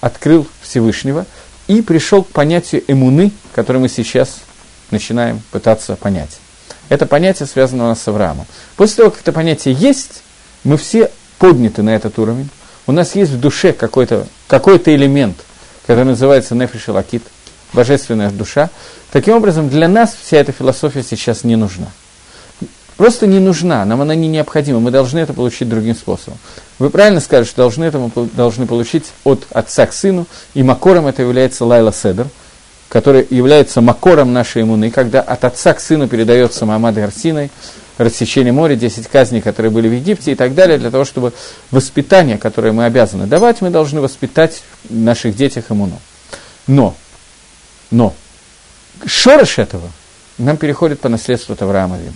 [0.00, 1.26] открыл Всевышнего
[1.66, 4.36] и пришел к понятию эмуны, которое мы сейчас
[4.92, 6.38] начинаем пытаться понять.
[6.88, 8.46] Это понятие связано у нас с Авраамом.
[8.76, 10.22] После того, как это понятие есть,
[10.62, 12.48] мы все подняты на этот уровень.
[12.86, 15.36] У нас есть в душе какой-то какой элемент,
[15.84, 16.86] который называется нефиш
[17.72, 18.70] божественная душа.
[19.10, 21.88] Таким образом, для нас вся эта философия сейчас не нужна.
[23.02, 26.38] Просто не нужна, нам она не необходима, мы должны это получить другим способом.
[26.78, 31.08] Вы правильно сказали, что должны это мы должны получить от отца к сыну, и макором
[31.08, 32.28] это является Лайла Седер,
[32.88, 37.50] который является макором нашей иммуны, когда от отца к сыну передается Мамад Гарсиной,
[37.98, 41.32] рассечение моря, 10 казней, которые были в Египте и так далее, для того, чтобы
[41.72, 45.98] воспитание, которое мы обязаны давать, мы должны воспитать в наших детях иммуну.
[46.68, 46.94] Но,
[47.90, 48.14] но,
[49.04, 49.90] шорош этого
[50.38, 52.14] нам переходит по наследству от Авраама Вина.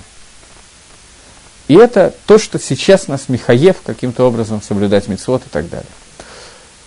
[1.68, 5.86] И это то, что сейчас нас Михаев каким-то образом соблюдать мицвод и так далее.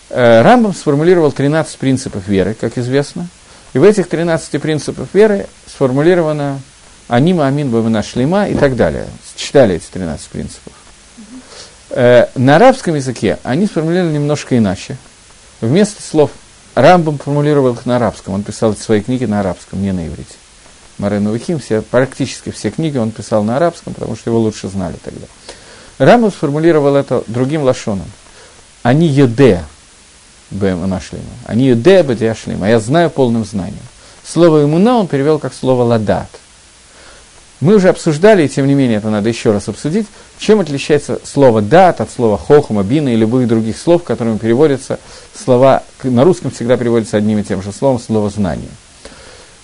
[0.10, 3.28] Э, Рамбам сформулировал 13 принципов веры, как известно.
[3.74, 6.60] И в этих 13 принципах веры сформулировано
[7.08, 9.08] Анима, Амин, Бабина, Шлима и так далее.
[9.36, 10.74] Читали эти 13 принципов.
[11.90, 14.98] Э, на арабском языке они сформулировали немножко иначе.
[15.62, 16.32] Вместо слов
[16.76, 18.34] Рамбам формулировал их на арабском.
[18.34, 20.36] Он писал свои книги на арабском, не на иврите.
[21.00, 24.96] Марен Вихим, все, практически все книги он писал на арабском, потому что его лучше знали
[25.04, 25.26] тогда.
[25.98, 28.06] Рамбам сформулировал это другим лашоном.
[28.84, 29.64] Они юде
[30.52, 31.24] нашлима.
[31.46, 32.70] Они юде бадиашлима.
[32.70, 33.80] Я знаю полным знанием.
[34.24, 36.30] Слово имуна он перевел как слово ладат.
[37.62, 40.08] Мы уже обсуждали, и тем не менее это надо еще раз обсудить,
[40.38, 44.98] чем отличается слово «дат» от слова «хохма», «бина» и любых других слов, которыми переводятся
[45.36, 48.70] слова, на русском всегда переводятся одним и тем же словом, слово «знание».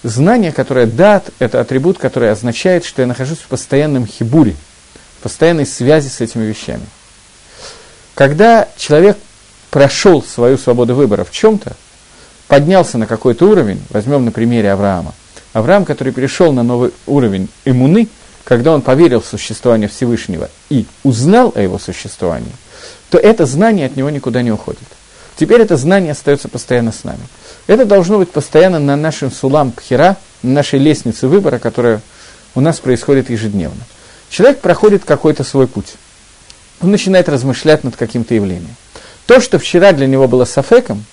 [0.05, 4.55] Знание, которое дат, это атрибут, который означает, что я нахожусь в постоянном хибуре,
[5.17, 6.85] в постоянной связи с этими вещами.
[8.13, 9.17] Когда человек
[9.71, 11.75] прошел свою свободу выбора в чем-то,
[12.47, 15.15] поднялся на какой-то уровень, возьмем на примере Авраама,
[15.53, 18.07] Авраам, который перешел на новый уровень иммуны,
[18.43, 22.53] когда он поверил в существование Всевышнего и узнал о его существовании,
[23.09, 24.83] то это знание от него никуда не уходит.
[25.37, 27.19] Теперь это знание остается постоянно с нами.
[27.67, 32.01] Это должно быть постоянно на нашем сулам пхера, на нашей лестнице выбора, которая
[32.53, 33.81] у нас происходит ежедневно.
[34.29, 35.93] Человек проходит какой-то свой путь.
[36.81, 38.75] Он начинает размышлять над каким-то явлением.
[39.27, 41.03] То, что вчера для него было сафеком,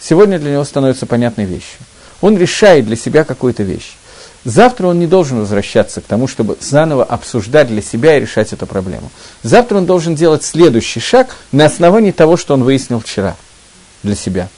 [0.00, 1.78] сегодня для него становится понятной вещью.
[2.20, 3.96] Он решает для себя какую-то вещь.
[4.44, 8.66] Завтра он не должен возвращаться к тому, чтобы заново обсуждать для себя и решать эту
[8.66, 9.10] проблему.
[9.42, 13.36] Завтра он должен делать следующий шаг на основании того, что он выяснил вчера
[14.02, 14.48] для себя.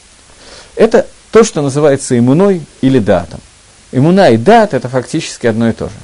[0.77, 3.41] Это то, что называется иммуной или датом.
[3.91, 5.95] Иммуна и дат– это фактически одно и то же.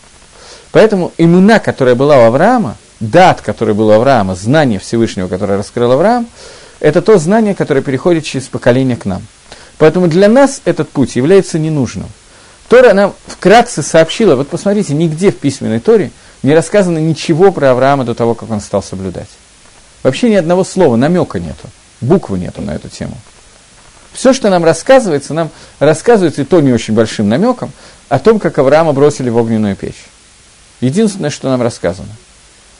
[0.72, 5.92] Поэтому иммуна, которая была у Авраама, дат, который был у Авраама, знание Всевышнего, которое раскрыл
[5.92, 6.26] Авраам,
[6.80, 9.22] это то знание, которое переходит через поколение к нам.
[9.78, 12.08] Поэтому для нас этот путь является ненужным.
[12.68, 16.10] Тора нам вкратце сообщила, вот посмотрите, нигде в письменной Торе
[16.42, 19.28] не рассказано ничего про Авраама до того, как он стал соблюдать.
[20.02, 21.68] Вообще ни одного слова, намека нету,
[22.00, 23.16] буквы нету на эту тему.
[24.12, 27.72] Все, что нам рассказывается, нам рассказывается, и то не очень большим намеком,
[28.08, 30.06] о том, как Авраама бросили в огненную печь.
[30.80, 32.08] Единственное, что нам рассказано.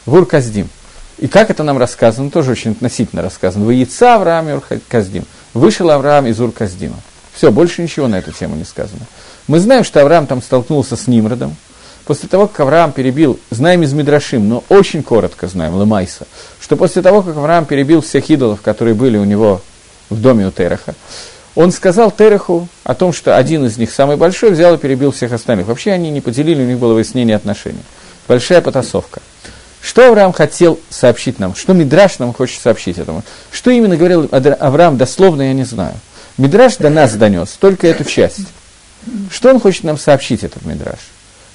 [0.07, 0.69] Вур Каздим.
[1.19, 3.65] И как это нам рассказано, тоже очень относительно рассказано.
[3.65, 5.25] Вы яйца Авраам и Каздим.
[5.53, 6.97] Вышел Авраам из Ур Каздима.
[7.35, 9.03] Все, больше ничего на эту тему не сказано.
[9.49, 11.57] Мы знаем, что Авраам там столкнулся с Нимродом.
[12.09, 16.27] После того, как Авраам перебил, знаем из Мидрашим, но очень коротко знаем, Лемайса,
[16.59, 19.61] что после того, как Авраам перебил всех идолов, которые были у него
[20.09, 20.95] в доме у Тереха,
[21.55, 25.33] он сказал Тереху о том, что один из них, самый большой, взял и перебил всех
[25.33, 25.67] остальных.
[25.67, 27.83] Вообще они не поделили, у них было выяснение отношений.
[28.27, 29.21] Большая потасовка.
[29.83, 31.55] Что Авраам хотел сообщить нам?
[31.55, 33.23] Что Мидраш нам хочет сообщить этому?
[33.53, 35.97] Что именно говорил Авраам дословно, я не знаю.
[36.39, 38.47] Мидраш до нас донес только эту часть.
[39.31, 41.01] Что он хочет нам сообщить, этот Мидраш?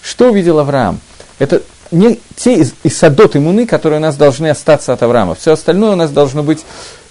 [0.03, 0.99] Что увидел Авраам?
[1.39, 1.61] Это
[1.91, 5.35] не те из, из садот иммуны, которые у нас должны остаться от Авраама.
[5.35, 6.65] Все остальное у нас должно быть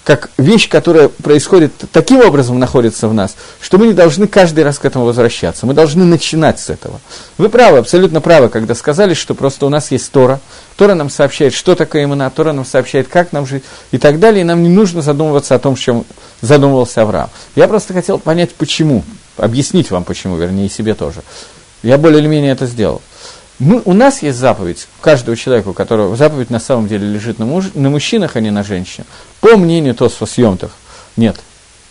[0.04, 4.78] как вещь, которая происходит таким образом, находится в нас, что мы не должны каждый раз
[4.80, 5.64] к этому возвращаться.
[5.64, 7.00] Мы должны начинать с этого.
[7.38, 10.40] Вы правы, абсолютно правы, когда сказали, что просто у нас есть Тора.
[10.76, 14.40] Тора нам сообщает, что такое имена, Тора нам сообщает, как нам жить и так далее,
[14.40, 16.04] и нам не нужно задумываться о том, чем
[16.40, 17.30] задумывался Авраам.
[17.54, 19.04] Я просто хотел понять, почему,
[19.36, 21.22] объяснить вам почему, вернее, и себе тоже.
[21.82, 23.02] Я более или менее это сделал.
[23.58, 27.46] Мы, у нас есть заповедь, каждого человека, у которого заповедь на самом деле лежит на,
[27.46, 29.06] муж, на мужчинах, а не на женщинах.
[29.40, 30.72] По мнению Тосфа Съемтов,
[31.16, 31.36] нет,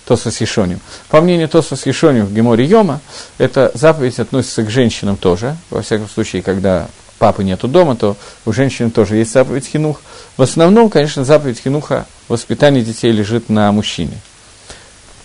[0.05, 0.79] Тосфа Сишоним.
[1.07, 2.99] По мнению Тосфа Сишоним в Геморе Йома,
[3.37, 5.55] эта заповедь относится к женщинам тоже.
[5.69, 6.87] Во всяком случае, когда
[7.19, 10.01] папы нету дома, то у женщин тоже есть заповедь Хинух.
[10.37, 14.17] В основном, конечно, заповедь Хинуха, воспитание детей лежит на мужчине.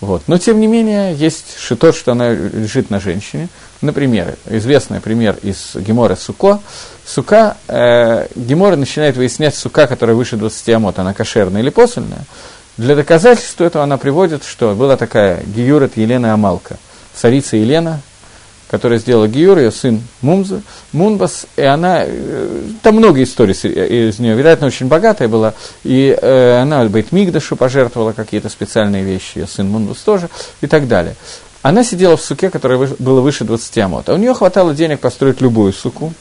[0.00, 0.22] Вот.
[0.26, 3.48] Но, тем не менее, есть шитот, что она лежит на женщине.
[3.80, 6.60] Например, известный пример из Гемора Суко.
[7.06, 12.24] Сука, э, Гемора начинает выяснять сука, которая выше 20 амот, она кошерная или посольная.
[12.76, 16.76] Для доказательства этого она приводит, что была такая Гиюрет Елена Амалка,
[17.14, 18.00] царица Елена,
[18.70, 24.34] которая сделала Гиюр, ее сын Мумза, Мунбас, и она, э, там много историй из нее,
[24.34, 29.68] вероятно, очень богатая была, и э, она Бейт Мигдашу пожертвовала какие-то специальные вещи, ее сын
[29.68, 30.28] Мунбас тоже,
[30.60, 31.16] и так далее.
[31.62, 35.00] Она сидела в суке, которая выше, было выше 20 амот, а у нее хватало денег
[35.00, 36.12] построить любую суку,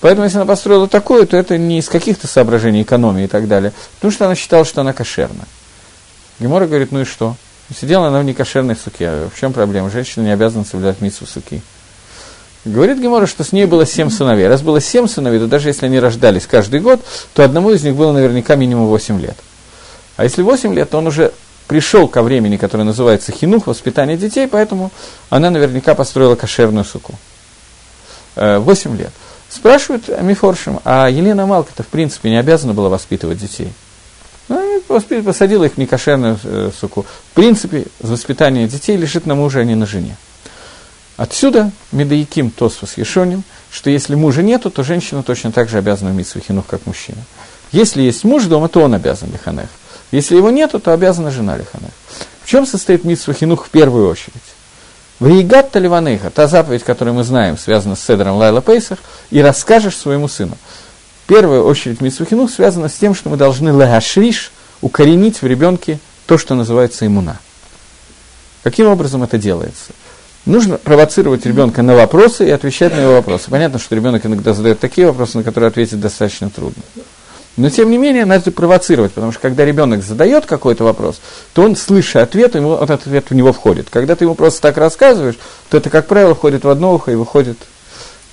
[0.00, 3.72] Поэтому, если она построила такую, то это не из каких-то соображений экономии и так далее,
[3.94, 5.46] потому что она считала, что она кошерна.
[6.38, 7.36] Гемора говорит, ну и что?
[7.74, 9.30] Сидела она в некошерной суке.
[9.34, 9.90] В чем проблема?
[9.90, 11.62] Женщина не обязана соблюдать митсу суки.
[12.64, 14.48] Говорит Гемора, что с ней было семь сыновей.
[14.48, 17.00] Раз было семь сыновей, то даже если они рождались каждый год,
[17.34, 19.36] то одному из них было наверняка минимум восемь лет.
[20.16, 21.32] А если восемь лет, то он уже
[21.66, 24.92] пришел ко времени, которое называется хинух, воспитание детей, поэтому
[25.28, 27.14] она наверняка построила кошерную суку.
[28.36, 29.10] Э, восемь лет.
[29.50, 33.72] Спрашивают Мифоршим, а Елена Малка-то в принципе не обязана была воспитывать детей.
[34.48, 37.04] Ну, посадила их в некошерную э, суку.
[37.30, 40.16] В принципе, воспитание детей лежит на муже, а не на жене.
[41.16, 46.14] Отсюда Медаиким Тосфос Ешоним, что если мужа нету, то женщина точно так же обязана в
[46.14, 47.18] Митсвахинух, как мужчина.
[47.70, 49.68] Если есть муж дома, то он обязан Лиханех.
[50.10, 51.92] Если его нету, то обязана жена Лиханех.
[52.42, 54.34] В чем состоит Митсвахинух в первую очередь?
[55.20, 58.98] В Риегат Таливанейха, та заповедь, которую мы знаем, связана с Седром Лайла Пейсах,
[59.30, 60.56] и расскажешь своему сыну.
[61.24, 64.50] В первую очередь Митсвахинух связана с тем, что мы должны лагашриш,
[64.82, 67.38] укоренить в ребенке то, что называется иммуна.
[68.64, 69.92] Каким образом это делается?
[70.46, 73.50] Нужно провоцировать ребенка на вопросы и отвечать на его вопросы.
[73.50, 76.82] Понятно, что ребенок иногда задает такие вопросы, на которые ответить достаточно трудно.
[77.56, 81.20] Но тем не менее, надо провоцировать, потому что когда ребенок задает какой-то вопрос,
[81.52, 83.86] то он, слыша ответ, ему, этот ответ в него входит.
[83.90, 85.38] Когда ты ему просто так рассказываешь,
[85.70, 87.56] то это, как правило, входит в одно ухо и выходит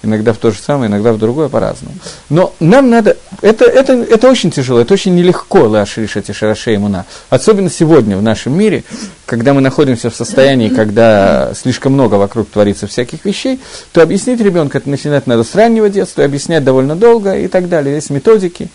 [0.03, 1.95] иногда в то же самое, иногда в другое, по-разному.
[2.29, 7.05] Но нам надо, это, это, это очень тяжело, это очень нелегко лашриш эти шарашей имуна.
[7.29, 8.83] Особенно сегодня в нашем мире,
[9.25, 13.59] когда мы находимся в состоянии, когда слишком много вокруг творится всяких вещей,
[13.91, 17.95] то объяснить ребенку это начинать надо с раннего детства, объяснять довольно долго и так далее.
[17.95, 18.69] Есть методики,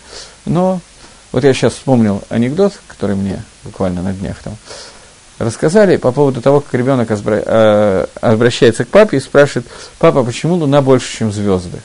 [0.45, 0.79] но
[1.31, 4.55] вот я сейчас вспомнил анекдот, который мне буквально на днях там
[5.39, 9.67] рассказали по поводу того, как ребенок э, обращается к папе и спрашивает,
[9.99, 11.79] папа, почему Луна больше, чем звезды?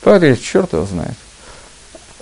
[0.00, 1.14] Папа говорит, черт его знает.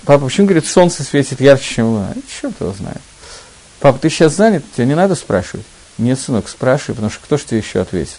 [0.05, 2.13] Папа, почему, говорит, солнце светит ярче, чем Луна?
[2.41, 3.01] Черт его знает.
[3.79, 5.65] Папа, ты сейчас занят, тебе не надо спрашивать?
[5.97, 8.17] Нет, сынок, спрашивай, потому что кто же тебе еще ответит?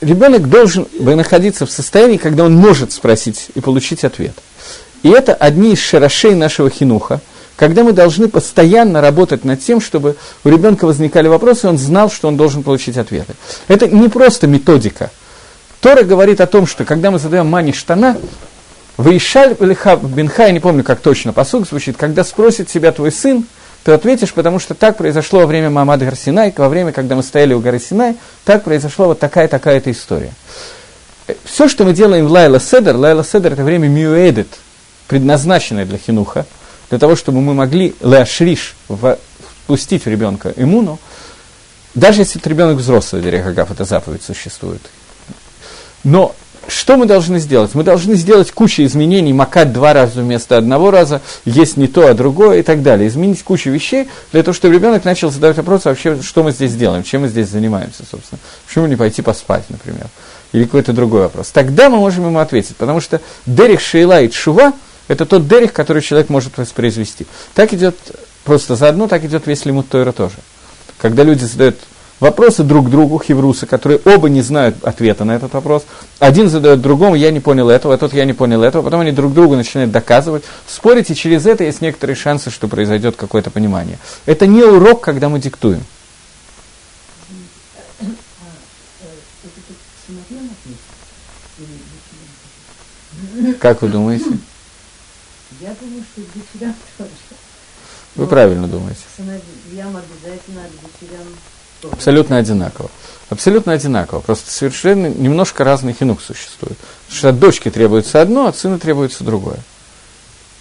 [0.00, 4.34] Ребенок должен находиться в состоянии, когда он может спросить и получить ответ.
[5.02, 7.20] И это одни из шарашей нашего хинуха–
[7.56, 12.10] когда мы должны постоянно работать над тем, чтобы у ребенка возникали вопросы, и он знал,
[12.10, 13.34] что он должен получить ответы.
[13.68, 15.10] Это не просто методика.
[15.80, 18.16] Тора говорит о том, что когда мы задаем мани штана,
[18.96, 23.46] Выишаль Бенха, я не помню, как точно посуд звучит, когда спросит себя твой сын,
[23.84, 27.52] ты ответишь, потому что так произошло во время Мамады Гарсинай, во время, когда мы стояли
[27.54, 30.32] у горы Синай, так произошла вот такая-такая-то история.
[31.44, 34.48] Все, что мы делаем в Лайла Седер, Лайла Седер– это время мюэдет,
[35.08, 36.46] предназначенное для хинуха,
[36.92, 38.76] для того, чтобы мы могли леашриш,
[39.64, 40.98] впустить в ребенка иммуну,
[41.94, 44.82] даже если это ребенок взрослый, Дерехагав, эта заповедь существует.
[46.04, 46.34] Но
[46.68, 47.74] что мы должны сделать?
[47.74, 52.12] Мы должны сделать кучу изменений, макать два раза вместо одного раза, есть не то, а
[52.12, 53.08] другое и так далее.
[53.08, 57.04] Изменить кучу вещей для того, чтобы ребенок начал задавать вопрос, вообще, что мы здесь делаем,
[57.04, 58.38] чем мы здесь занимаемся, собственно.
[58.66, 60.08] Почему не пойти поспать, например?
[60.52, 61.48] Или какой-то другой вопрос.
[61.54, 64.74] Тогда мы можем ему ответить, потому что Дерих Шейла и Чува–
[65.08, 67.26] это тот дерих, который человек может воспроизвести.
[67.54, 67.96] Так идет
[68.44, 70.36] просто заодно, так идет весь лимут Тойра тоже.
[70.98, 71.76] Когда люди задают
[72.22, 75.84] вопросы друг другу, хеврусы, которые оба не знают ответа на этот вопрос.
[76.20, 78.82] Один задает другому, я не понял этого, а тот я не понял этого.
[78.82, 83.16] Потом они друг другу начинают доказывать, спорить, и через это есть некоторые шансы, что произойдет
[83.16, 83.98] какое-то понимание.
[84.24, 85.84] Это не урок, когда мы диктуем.
[93.60, 94.38] Как вы думаете?
[95.62, 97.10] Я думаю, что дочерям тоже.
[98.16, 99.00] Вы правильно думаете.
[99.16, 101.26] Сыновьям обязательно, а дочерям
[101.80, 101.94] тоже.
[101.94, 102.90] Абсолютно одинаково.
[103.30, 104.20] Абсолютно одинаково.
[104.20, 106.76] Просто совершенно немножко разный хинух существует.
[106.76, 109.58] Потому что от дочки требуется одно, от сына требуется другое.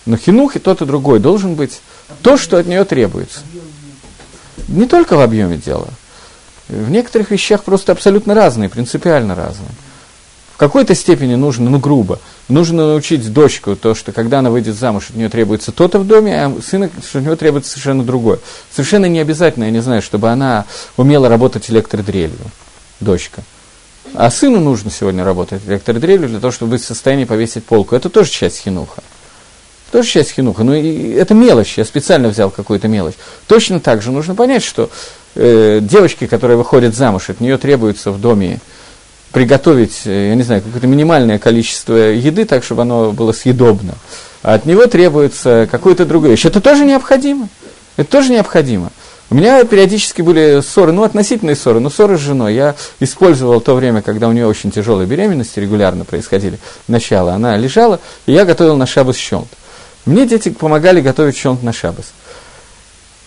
[0.05, 1.81] Но хинух и тот, и другой должен быть
[2.21, 3.39] то, что от нее требуется.
[4.67, 5.87] Не только в объеме дела.
[6.67, 9.71] В некоторых вещах просто абсолютно разные, принципиально разные
[10.61, 12.19] какой-то степени нужно, ну грубо,
[12.51, 16.45] нужно научить дочку то, что когда она выйдет замуж, от нее требуется то-то в доме,
[16.45, 18.39] а сына, что от него требуется совершенно другое.
[18.71, 20.65] Совершенно не обязательно, я не знаю, чтобы она
[20.97, 22.37] умела работать электродрелью,
[22.99, 23.43] дочка.
[24.13, 27.95] А сыну нужно сегодня работать электродрелью для того, чтобы быть в состоянии повесить полку.
[27.95, 29.01] Это тоже часть хинуха.
[29.91, 30.63] Тоже часть хинуха.
[30.63, 33.15] Но это мелочь, я специально взял какую-то мелочь.
[33.47, 34.89] Точно так же нужно понять, что
[35.35, 38.59] э, девочки, которые выходят замуж, от нее требуется в доме
[39.31, 43.95] приготовить, э, я не знаю, какое-то минимальное количество еды, так, чтобы оно было съедобно.
[44.43, 46.45] А от него требуется какое-то другое вещь.
[46.45, 47.49] Это тоже необходимо.
[47.97, 48.91] Это тоже необходимо.
[49.29, 52.53] У меня периодически были ссоры, ну, относительные ссоры, но ссоры с женой.
[52.53, 57.33] Я использовал то время, когда у нее очень тяжелые беременности регулярно происходили, начало.
[57.33, 59.47] Она лежала, и я готовил на шабас щелт.
[60.05, 62.11] Мне дети помогали готовить щелт на шабас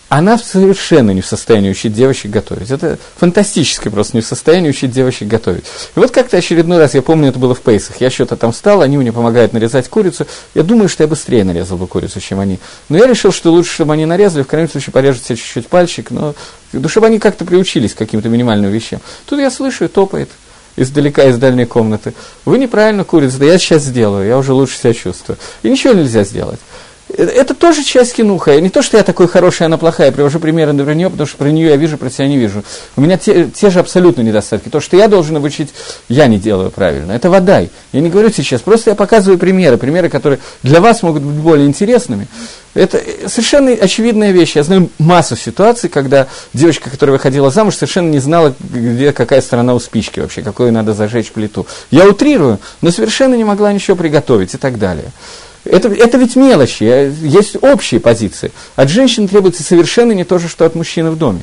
[0.07, 2.69] она совершенно не в состоянии учить девочек готовить.
[2.69, 5.65] Это фантастически просто не в состоянии учить девочек готовить.
[5.95, 8.81] И вот как-то очередной раз, я помню, это было в Пейсах, я что-то там встал,
[8.81, 10.27] они мне помогают нарезать курицу.
[10.53, 12.59] Я думаю, что я быстрее нарезал бы курицу, чем они.
[12.87, 16.11] Но я решил, что лучше, чтобы они нарезали, в крайнем случае порежут себе чуть-чуть пальчик,
[16.11, 16.35] но
[16.71, 19.01] ну, чтобы они как-то приучились к каким-то минимальным вещам.
[19.25, 20.29] Тут я слышу, топает
[20.77, 22.13] издалека, из дальней комнаты.
[22.43, 25.37] Вы неправильно курицу, да я сейчас сделаю, я уже лучше себя чувствую.
[25.63, 26.59] И ничего нельзя сделать.
[27.17, 28.59] Это тоже часть кинуха.
[28.59, 30.07] Не то, что я такой хороший, она плохая.
[30.07, 32.63] Я привожу примеры про нее, потому что про нее я вижу, про себя не вижу.
[32.95, 34.69] У меня те, те же абсолютно недостатки.
[34.69, 35.73] То, что я должен обучить,
[36.09, 37.13] я не делаю правильно.
[37.13, 37.69] Это водай.
[37.93, 39.77] Я не говорю сейчас, просто я показываю примеры.
[39.77, 42.27] Примеры, которые для вас могут быть более интересными.
[42.73, 44.57] Это совершенно очевидная вещь.
[44.57, 49.73] Я знаю массу ситуаций, когда девочка, которая выходила замуж, совершенно не знала, где какая сторона
[49.73, 51.65] у спички вообще, какую надо зажечь плиту.
[51.89, 55.11] Я утрирую, но совершенно не могла ничего приготовить и так далее.
[55.65, 58.51] Это, это ведь мелочи, есть общие позиции.
[58.75, 61.41] От женщины требуется совершенно не то же, что от мужчины в доме.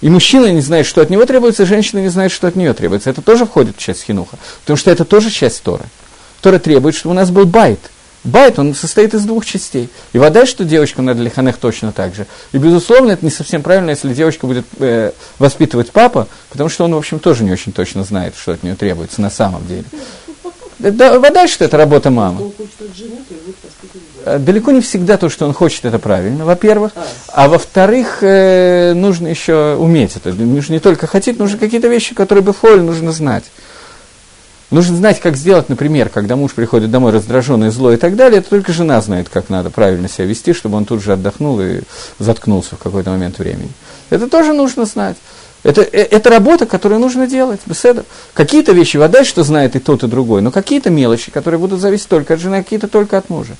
[0.00, 3.08] И мужчина не знает, что от него требуется, женщина не знает, что от нее требуется.
[3.08, 5.84] Это тоже входит в часть хинуха, потому что это тоже часть Торы.
[6.40, 7.78] Тора требует, чтобы у нас был байт.
[8.24, 9.88] Байт, он состоит из двух частей.
[10.12, 12.26] И вода, что девочкам надо лиханех точно так же.
[12.52, 15.10] И, безусловно, это не совсем правильно, если девочка будет э,
[15.40, 18.76] воспитывать папа, потому что он, в общем, тоже не очень точно знает, что от нее
[18.76, 19.84] требуется на самом деле.
[20.82, 22.52] Да, вода, что это работа мамы.
[24.24, 26.92] Э, Далеко не всегда то, что он хочет, это правильно, во-первых.
[27.28, 30.32] А во-вторых, э, нужно еще уметь это.
[30.32, 33.44] Нужно не только хотеть, нужно какие-то вещи, которые бы фоль нужно знать.
[34.72, 38.48] Нужно знать, как сделать, например, когда муж приходит домой раздраженный, злой и так далее, это
[38.48, 41.80] только жена знает, как надо правильно себя вести, чтобы он тут же отдохнул и
[42.18, 43.70] заткнулся в какой-то момент времени.
[44.08, 45.18] Это тоже нужно знать.
[45.62, 48.04] Это, э, это работа, которую нужно делать, беседа.
[48.34, 52.08] Какие-то вещи вода, что знает и тот, и другой, но какие-то мелочи, которые будут зависеть
[52.08, 53.56] только от жены, а какие-то только от мужа.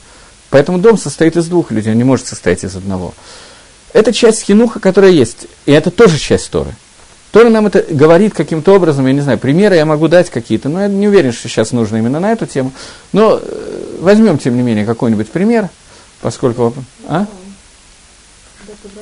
[0.50, 3.14] Поэтому дом состоит из двух людей, он не может состоять из одного.
[3.92, 6.74] Это часть хинуха, которая есть, и это тоже часть Торы.
[7.30, 10.82] Тора нам это говорит каким-то образом, я не знаю, примеры я могу дать какие-то, но
[10.82, 12.72] я не уверен, что сейчас нужно именно на эту тему.
[13.12, 15.70] Но э, возьмем, тем не менее, какой-нибудь пример,
[16.20, 16.74] поскольку...
[17.06, 17.26] А?
[18.82, 19.00] Когда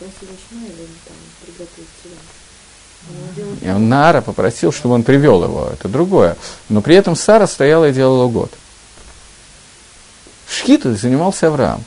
[0.00, 1.88] попросил Ишмаэля там приготовить
[3.36, 6.36] делал И он Наара попросил, чтобы он привел его, это другое.
[6.68, 8.50] Но при этом Сара стояла и делала год.
[10.48, 11.84] Шхитой занимался Авраам.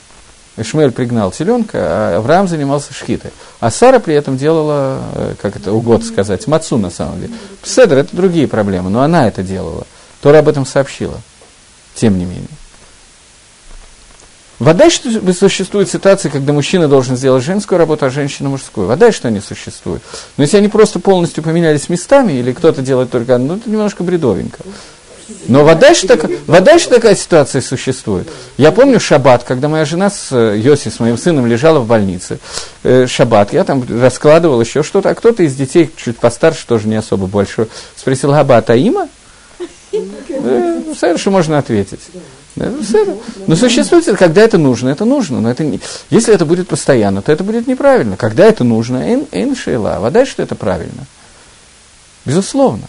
[0.55, 3.31] Ишмаэль пригнал теленка, а Авраам занимался шхитой.
[3.59, 7.33] А Сара при этом делала, э, как это угод сказать, мацу на самом деле.
[7.63, 9.87] Седр– это другие проблемы, но она это делала.
[10.21, 11.19] Тора об этом сообщила,
[11.95, 12.47] тем не менее.
[14.63, 18.87] Вода, что существует ситуации, когда мужчина должен сделать женскую работу, а женщина мужскую.
[18.87, 20.01] Вода, что они существуют.
[20.37, 24.03] Но если они просто полностью поменялись местами, или кто-то делает только одно, ну, это немножко
[24.03, 24.59] бредовенько.
[25.47, 28.29] Но вода, что вода, что такая ситуация существует.
[28.55, 32.39] Я помню шаббат, когда моя жена с э, Йоси, с моим сыном, лежала в больнице.
[32.83, 36.95] Э, шаббат, я там раскладывал еще что-то, а кто-то из детей, чуть постарше, тоже не
[36.95, 39.09] особо большой, спросил, Габа, а Таима?
[39.91, 41.99] Э, ну, совершенно можно ответить.
[42.55, 43.21] Да, ну.
[43.47, 45.41] Но существует, когда это нужно, это нужно.
[45.41, 45.79] Но это не,
[46.09, 48.15] если это будет постоянно, то это будет неправильно.
[48.15, 49.97] Когда это нужно, эн, эн шейла.
[49.99, 51.05] Вода, что это правильно.
[52.25, 52.83] Безусловно.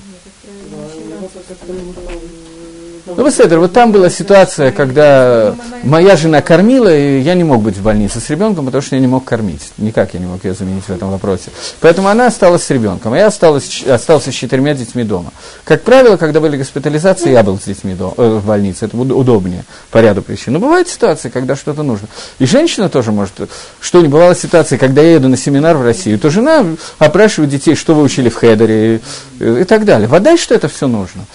[3.07, 7.77] Ну, Беседер, вот там была ситуация, когда моя жена кормила, и я не мог быть
[7.77, 9.73] в больнице с ребенком, потому что я не мог кормить.
[9.77, 11.51] Никак я не мог ее заменить в этом вопросе.
[11.81, 15.33] Поэтому она осталась с ребенком, а я осталась, остался с четырьмя детьми дома.
[15.65, 18.87] Как правило, когда были госпитализации, я был с детьми дома, э, в больнице.
[18.87, 20.55] Это удобнее по ряду причин.
[20.55, 22.09] Но бывают ситуации, когда что-то нужно.
[22.39, 23.35] И женщина тоже может...
[23.81, 26.65] Что не бывало ситуации, когда я еду на семинар в Россию, то жена
[26.99, 29.03] опрашивает детей, что вы учили в Хедере
[29.41, 30.09] и, и так далее.
[30.09, 31.27] Вода, что это все нужно.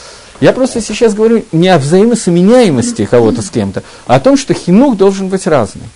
[0.41, 4.95] Я просто сейчас говорю не о взаимосоменяемости кого-то с кем-то, а о том, что хинук
[4.95, 5.87] должен быть разный.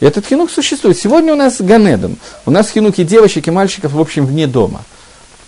[0.00, 0.98] И этот хинук существует.
[0.98, 2.16] Сегодня у нас Ганедон.
[2.44, 4.82] У нас хинуки девочек и мальчиков, в общем, вне дома.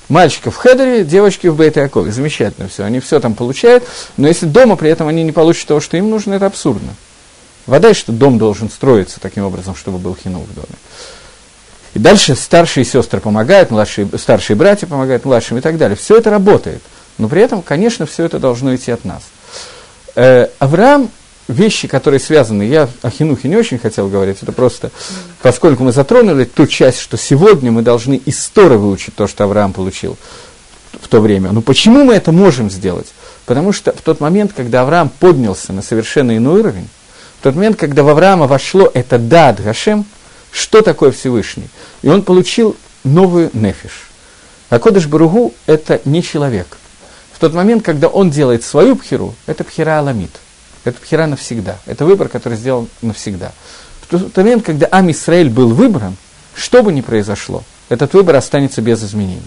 [0.09, 1.75] Мальчиков в Хедере, девочки в бейт.
[1.75, 2.85] Замечательно все.
[2.85, 3.83] Они все там получают,
[4.17, 6.95] но если дома при этом они не получат того, что им нужно, это абсурдно.
[7.67, 10.79] Вода, что дом должен строиться таким образом, чтобы был хинук в доме.
[11.95, 15.97] И дальше старшие сестры помогают, младшие, старшие братья помогают младшим и так далее.
[15.97, 16.83] Все это работает.
[17.19, 19.23] Но при этом, конечно, все это должно идти от нас.
[20.15, 21.11] Э, Авраам,
[21.49, 24.91] вещи, которые связаны, я о Хинухе не очень хотел говорить, это просто,
[25.43, 29.73] поскольку мы затронули ту часть, что сегодня мы должны из Торы выучить то, что Авраам
[29.73, 30.17] получил
[30.93, 31.53] в то время.
[31.53, 33.09] Но почему мы это можем сделать?
[33.47, 36.89] Потому что в тот момент, когда Авраам поднялся на совершенно иной уровень,
[37.41, 40.05] в тот момент, когда в Авраама вошло это «дад Гашем»,
[40.51, 41.69] что такое Всевышний?
[42.03, 44.09] И он получил новую нефиш.
[44.71, 46.79] А Кодыш Баругу– это не человек–
[47.37, 50.31] в тот момент, когда он делает свою пхеру, это пхера аламит.
[50.85, 51.77] Это пхера навсегда.
[51.85, 53.53] Это выбор, который сделан навсегда.
[54.01, 56.17] В тот момент, когда Ам Исраэль был выбран,
[56.55, 59.43] что бы ни произошло, этот выбор останется без изменений.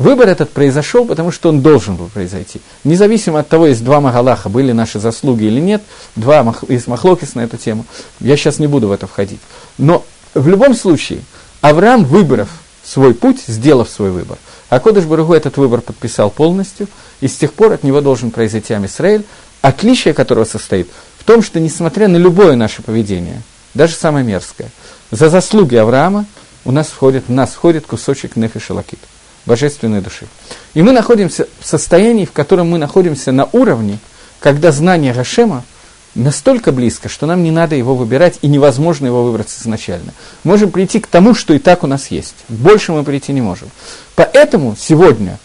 [0.00, 2.60] Выбор этот произошел, потому что он должен был произойти.
[2.82, 5.84] Независимо от того, есть два Магалаха, были наши заслуги или нет,
[6.16, 7.86] два мах, есть Махлокис на эту тему,
[8.18, 9.40] я сейчас не буду в это входить.
[9.78, 10.04] Но
[10.34, 11.20] в любом случае,
[11.60, 12.48] Авраам, выбрав
[12.86, 16.88] свой путь, сделав свой выбор, а Кодыш Баругу этот выбор подписал полностью,
[17.20, 19.24] и с тех пор от него должен произойти Амисраэль,
[19.62, 23.42] отличие которого состоит в том, что несмотря на любое наше поведение,
[23.74, 24.70] даже самое мерзкое,
[25.10, 26.26] за заслуги Авраама
[26.64, 29.00] у нас входит, в нас входит кусочек нефиша лакит,
[29.44, 30.26] божественной души.
[30.74, 33.98] И мы находимся в состоянии, в котором мы находимся на уровне,
[34.40, 35.64] когда знание Гашема–
[36.16, 40.12] настолько близко, что нам не надо его выбирать, и невозможно его выбрать изначально.
[40.44, 42.34] Можем прийти к тому, что и так у нас есть.
[42.48, 43.70] Больше мы прийти не можем.
[44.14, 45.38] Поэтому сегодня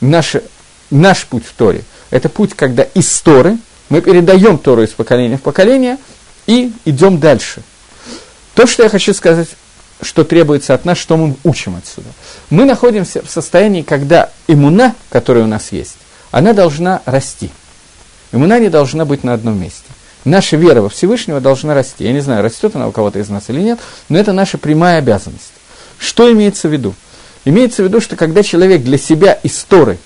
[0.00, 0.36] наш,
[0.90, 3.58] наш путь в Торе– это путь, когда из Торы
[3.88, 5.98] мы передаем Тору из поколения в поколение
[6.46, 7.62] и идем дальше.
[8.54, 9.48] То, что я хочу сказать,
[10.00, 12.08] что требуется от нас, что мы учим отсюда.
[12.50, 15.96] Мы находимся в состоянии, когда иммуна, которая у нас есть,
[16.30, 17.50] она должна расти–
[18.34, 19.84] Иммуна не должна быть на одном месте.
[20.24, 22.04] Наша вера во Всевышнего должна расти.
[22.04, 24.98] Я не знаю, растет она у кого-то из нас или нет, но это наша прямая
[24.98, 25.52] обязанность.
[25.98, 26.94] Что имеется в виду?
[27.44, 29.98] Имеется в виду, что когда человек для себя из Торы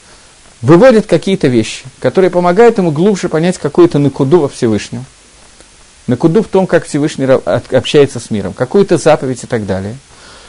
[0.60, 5.04] выводит какие-то вещи, которые помогают ему глубже понять какую-то накуду во Всевышнем,
[6.08, 9.96] накуду в том, как Всевышний общается с миром, какую-то заповедь и так далее,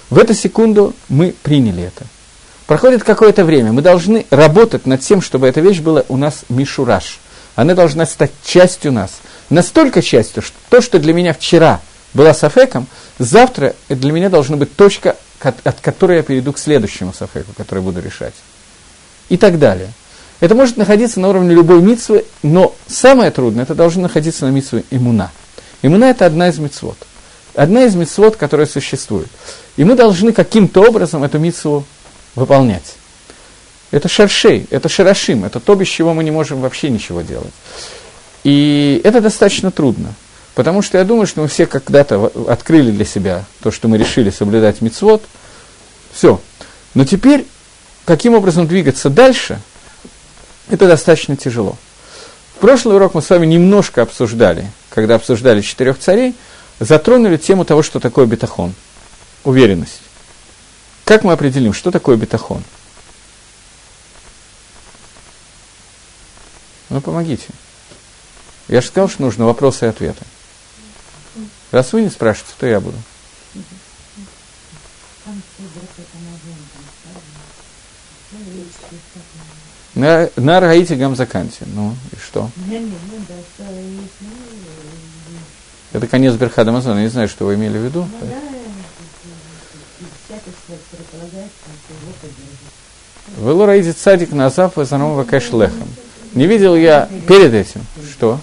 [0.10, 2.06] в эту секунду мы приняли это.
[2.66, 7.20] Проходит какое-то время, мы должны работать над тем, чтобы эта вещь была у нас мишураж.
[7.56, 9.12] Она должна стать частью нас.
[9.50, 11.82] Настолько частью, что то, что для меня вчера
[12.14, 12.88] была сафеком,
[13.18, 18.02] завтра для меня должна быть точка, от которой я перейду к следующему сафеку, который буду
[18.02, 18.34] решать.
[19.30, 19.92] И так далее.
[20.40, 24.86] Это может находиться на уровне любой митсвы, но самое трудное, это должно находиться на митсве
[24.90, 25.32] иммуна.
[25.82, 26.98] Иммуна– это одна из митцвот.
[27.56, 29.28] Одна из митцвот, которая существует.
[29.76, 31.84] И мы должны каким-то образом эту митцву
[32.36, 32.96] выполнять.
[33.92, 37.52] Это шершей, это шарашим, это то, без чего мы не можем вообще ничего делать.
[38.44, 40.14] И это достаточно трудно,
[40.56, 44.30] потому что я думаю, что мы все когда-то открыли для себя то, что мы решили
[44.30, 45.24] соблюдать мицвод.
[46.12, 46.42] Все.
[46.94, 47.46] Но теперь,
[48.06, 49.60] каким образом двигаться дальше,
[50.70, 51.78] это достаточно тяжело.
[52.56, 56.36] В прошлый урок мы с вами немножко обсуждали, когда обсуждали четырех царей,
[56.80, 58.74] затронули тему того, что такое бетахон,
[59.44, 60.02] уверенность.
[61.06, 62.64] Как мы определим, что такое бетахон?
[66.90, 67.48] Ну, помогите.
[68.70, 70.24] Я же сказал, что нужно вопросы и ответы.
[71.72, 72.98] Раз вы не спрашиваете, то я буду.
[79.96, 81.66] На, на Раите Гамзаканте.
[81.66, 82.50] Ну, и что?
[85.92, 87.00] Это конец Берхада Амазона.
[87.00, 88.08] Я не знаю, что вы имели в виду.
[93.38, 95.90] Вы Раите Цадик Назав Вазанова Кэшлехом.
[96.34, 97.84] Не видел я перед этим.
[98.12, 98.40] Что?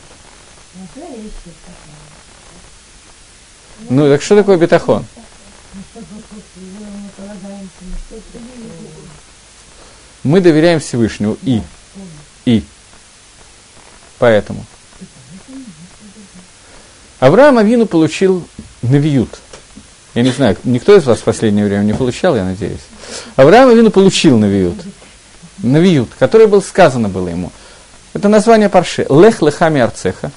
[3.89, 5.05] Ну, так что такое бетахон?
[10.23, 11.63] Мы доверяем Всевышнему и.
[12.45, 12.65] И.
[14.19, 14.65] Поэтому.
[17.21, 18.47] Авраам Авину получил
[18.83, 19.31] навиют.
[20.15, 22.81] Я не знаю, никто из вас в последнее время не получал, я надеюсь.
[23.37, 24.83] Авраам Авину получил навиют.
[25.59, 27.53] Навиют, который был сказано было ему.
[28.13, 29.07] Это название парши.
[29.09, 30.33] לך לך מארצך.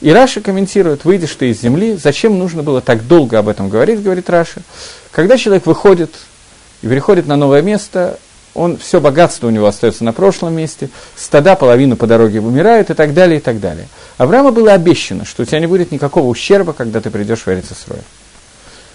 [0.00, 4.02] И Раши комментирует, выйдешь ты из земли, зачем нужно было так долго об этом говорить,
[4.02, 4.62] говорит Раши.
[5.10, 6.14] Когда человек выходит
[6.82, 8.18] и переходит на новое место,
[8.54, 12.94] он, все богатство у него остается на прошлом месте, стада половину по дороге умирают и
[12.94, 13.88] так далее, и так далее.
[14.18, 18.00] Аврааму было обещано, что у тебя не будет никакого ущерба, когда ты придешь в Эрицесрой.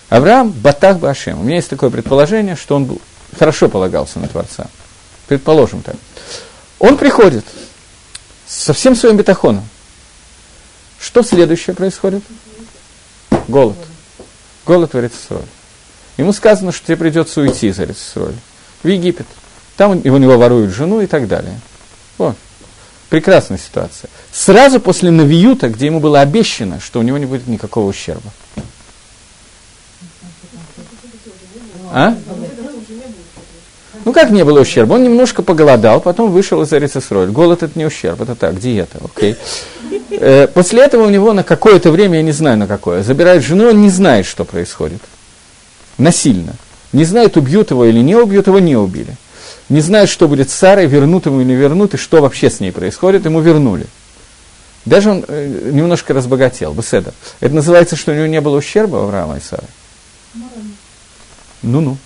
[0.09, 1.39] Авраам Батах Башем.
[1.39, 3.01] У меня есть такое предположение, что он был,
[3.37, 4.67] хорошо полагался на Творца.
[5.27, 5.95] Предположим так.
[6.79, 7.45] Он приходит
[8.45, 9.67] со всем своим бетахоном.
[11.03, 12.23] Что следующее происходит?
[13.49, 13.75] Голод.
[14.65, 15.43] Голод в Эрицесроль.
[16.15, 18.37] Ему сказано, что тебе придется уйти из Эрицесроля.
[18.83, 19.27] В Египет.
[19.75, 21.59] Там у него воруют жену и так далее.
[22.17, 22.37] Вот.
[23.09, 24.09] Прекрасная ситуация.
[24.31, 28.31] Сразу после Навиюта, где ему было обещано, что у него не будет никакого ущерба.
[31.91, 32.15] А?
[34.05, 34.93] Ну как не было ущерба?
[34.93, 37.29] Он немножко поголодал, потом вышел из Арицесроль.
[37.29, 39.35] Голод это не ущерб, это так, диета, окей.
[40.11, 43.69] Э, после этого у него на какое-то время, я не знаю на какое, забирают жену,
[43.69, 45.01] он не знает, что происходит.
[45.97, 46.55] Насильно.
[46.91, 49.15] Не знает, убьют его или не убьют, его не убили.
[49.69, 52.59] Не знает, что будет с Сарой, вернут ему или не вернут, и что вообще с
[52.59, 53.87] ней происходит, ему вернули.
[54.85, 57.13] Даже он э, немножко разбогател, Беседа.
[57.39, 59.63] Это называется, что у него не было ущерба Авраама и Сары?
[61.61, 61.97] Ну-ну.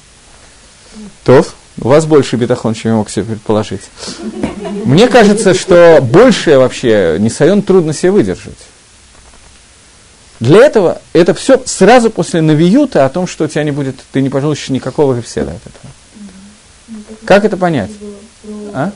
[1.23, 1.55] Тов.
[1.79, 3.81] У вас больше бетахон, чем я мог себе предположить.
[4.85, 8.57] Мне кажется, что большее вообще Нисайон трудно себе выдержать.
[10.39, 14.21] Для этого это все сразу после навиюта о том, что у тебя не будет, ты
[14.21, 15.91] не получишь никакого веселя от этого.
[17.25, 17.91] Как это понять?
[18.73, 18.91] А?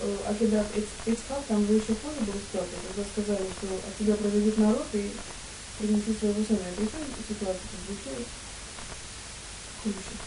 [9.84, 10.21] Еще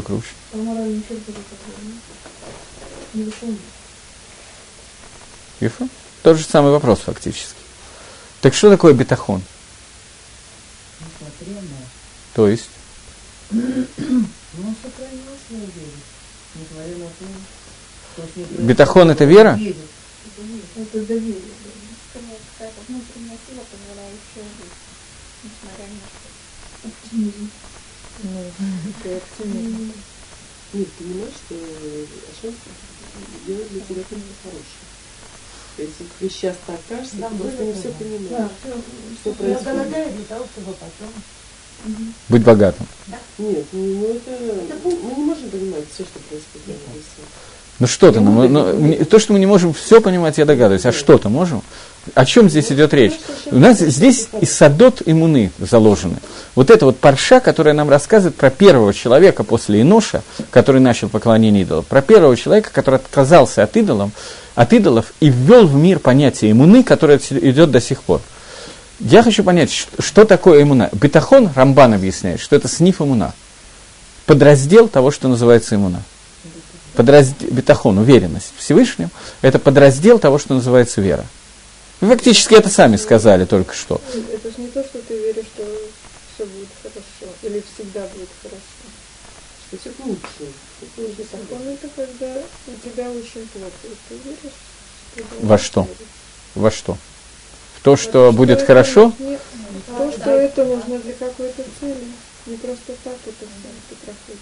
[0.00, 0.26] круче.
[5.60, 5.88] Ифа?
[6.22, 7.54] Тот же самый вопрос фактически.
[8.40, 9.42] Так что такое бетахон?
[12.34, 12.68] То есть?
[18.58, 19.58] Бетахон это вера?
[20.76, 21.42] Это доверие.
[22.88, 24.76] Внутренняя сила, позволяющая жить,
[25.44, 27.50] несмотря на оптимизм.
[29.06, 32.54] Нет, понимаешь, что Ашем
[33.46, 34.86] делает для тебя только хорошее.
[35.78, 38.30] Если тебе сейчас так кажется, Да, ты просто было не все понимаешь.
[38.30, 38.72] Да, все,
[39.20, 39.64] Что Я происходит?
[39.64, 41.12] голодаю для того, чтобы потом.
[42.28, 42.86] Быть богатым.
[43.06, 44.30] Нет, ну, ну это,
[44.82, 47.28] мы не можем понимать все, что происходит Иисусе.
[47.78, 51.28] Ну что-то, ну, ну, то, что мы не можем все понимать, я догадываюсь, а что-то
[51.28, 51.62] можем?
[52.14, 53.12] О чем здесь идет речь?
[53.50, 56.16] У нас здесь и садот, и муны заложены.
[56.56, 61.62] Вот это вот парша, которая нам рассказывает про первого человека после Иноша, который начал поклонение
[61.62, 64.10] идолов, про первого человека, который отказался от идолов,
[64.54, 68.22] от идолов и ввел в мир понятие иммуны, которое идет до сих пор.
[69.00, 70.88] Я хочу понять, что такое иммуна.
[70.92, 73.34] Бетахон, Рамбан объясняет, что это сниф иммуна.
[74.24, 76.02] Подраздел того, что называется иммуна.
[76.94, 79.10] Подраздел, бетахон, уверенность в Всевышнем,
[79.42, 81.26] это подраздел того, что называется вера.
[82.00, 84.00] Вы фактически это сами сказали только что.
[84.12, 85.45] Это же не то, что ты веришь,
[87.46, 88.60] или всегда будет хорошо.
[89.68, 90.52] Что все к лучшему.
[90.96, 92.32] Уже Закон это когда
[92.66, 94.56] у тебя очень плохо, и ты веришь,
[95.14, 95.82] что Во что?
[95.82, 95.96] будет.
[96.54, 96.98] Во что?
[97.78, 99.12] В то, что будет это хорошо?
[99.18, 99.38] нужно-
[99.98, 102.06] То, что это нужно для какой-то цели.
[102.46, 104.40] Не просто так это все это проходит.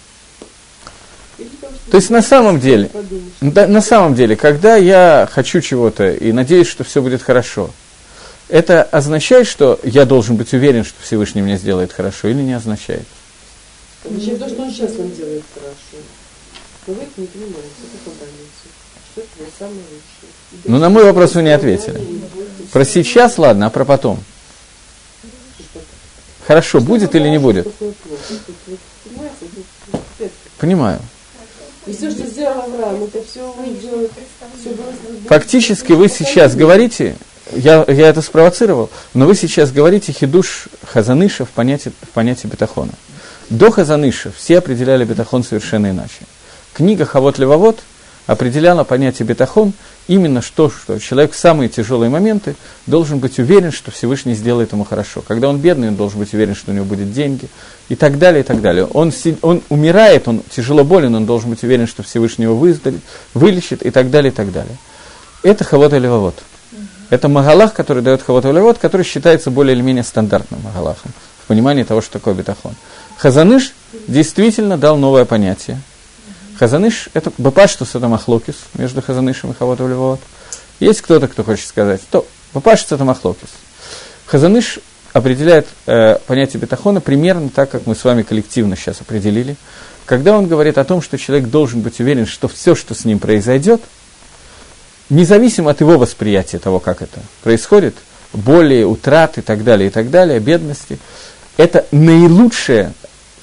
[1.37, 2.89] Потому То есть на самом деле,
[3.41, 7.71] Да, на самом деле, когда я хочу чего-то и надеюсь, что все будет хорошо,
[8.49, 13.05] это означает, что я должен быть уверен, что Всевышний мне сделает хорошо, или не означает?
[14.03, 16.03] Означает то, что он сейчас вам делает хорошо.
[16.87, 17.57] Но вы это не понимаете,
[17.91, 18.51] как он поймете,
[19.11, 20.65] что это будет самое лучшее.
[20.65, 22.01] Ну, на мой вопрос вы не ответили.
[22.71, 24.23] Про сейчас, ладно, а про потом?
[26.45, 27.65] Хорошо, будет или не будет?
[27.65, 27.93] Это-
[30.19, 30.99] это- Понимаю.
[31.87, 33.53] И все, что сделал Авраам, это все
[34.59, 34.89] все было
[35.27, 37.15] Фактически вы сейчас говорите,
[37.51, 42.93] я, я это спровоцировал, но вы сейчас говорите хидуш Хазаныша в понятии, в понятии бетахона.
[43.49, 46.25] До Хазаныша все определяли бетахон совершенно иначе.
[46.73, 47.79] Книга Хавот Левовод
[48.25, 49.73] определяла понятие бетахон
[50.07, 52.55] именно что, что человек в самые тяжелые моменты
[52.87, 55.23] должен быть уверен, что Всевышний сделает ему хорошо.
[55.27, 57.47] Когда он бедный, он должен быть уверен, что у него будет деньги
[57.89, 58.85] и так далее, и так далее.
[58.85, 63.01] Он, он умирает, он тяжело болен, он должен быть уверен, что Всевышний его выздоровит,
[63.35, 64.77] вылечит и так далее, и так далее.
[65.43, 66.35] Это Хавот Левовод.
[67.09, 71.11] Это Магалах, который дает Хавот Левовод, который считается более или менее стандартным Магалахом
[71.43, 72.73] в понимании того, что такое бетахон.
[73.17, 73.73] Хазаныш
[74.07, 75.79] действительно дал новое понятие.
[76.57, 80.19] Хазаныш– это Бапаштус, это Махлокис между Хазанышем и Хавот Левовод.
[80.79, 83.49] Есть кто-то, кто хочет сказать, то Бапаштус– это Махлокис.
[84.25, 84.79] Хазаныш
[85.13, 89.55] определяет э, понятие бетахона примерно так, как мы с вами коллективно сейчас определили.
[90.05, 93.19] Когда он говорит о том, что человек должен быть уверен, что все, что с ним
[93.19, 93.81] произойдет,
[95.09, 97.95] независимо от его восприятия того, как это происходит,
[98.33, 100.99] боли, утрат и так далее, и так далее, бедности,
[101.57, 102.93] это наилучшее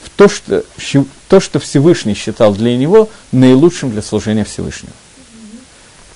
[0.02, 0.64] в то, что,
[1.28, 4.92] то, что Всевышний считал для него наилучшим для служения Всевышнего.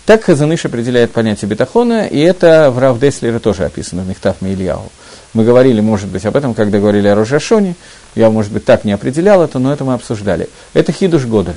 [0.05, 4.93] Так Хазаныш определяет понятие бетахона, и это в Рав Деслере тоже описано в Мехтав Меильяу.
[5.35, 7.75] Мы говорили, может быть, об этом, когда говорили о Рожашоне.
[8.15, 10.49] Я, может быть, так не определял это, но это мы обсуждали.
[10.75, 11.57] Это хидуш Годель.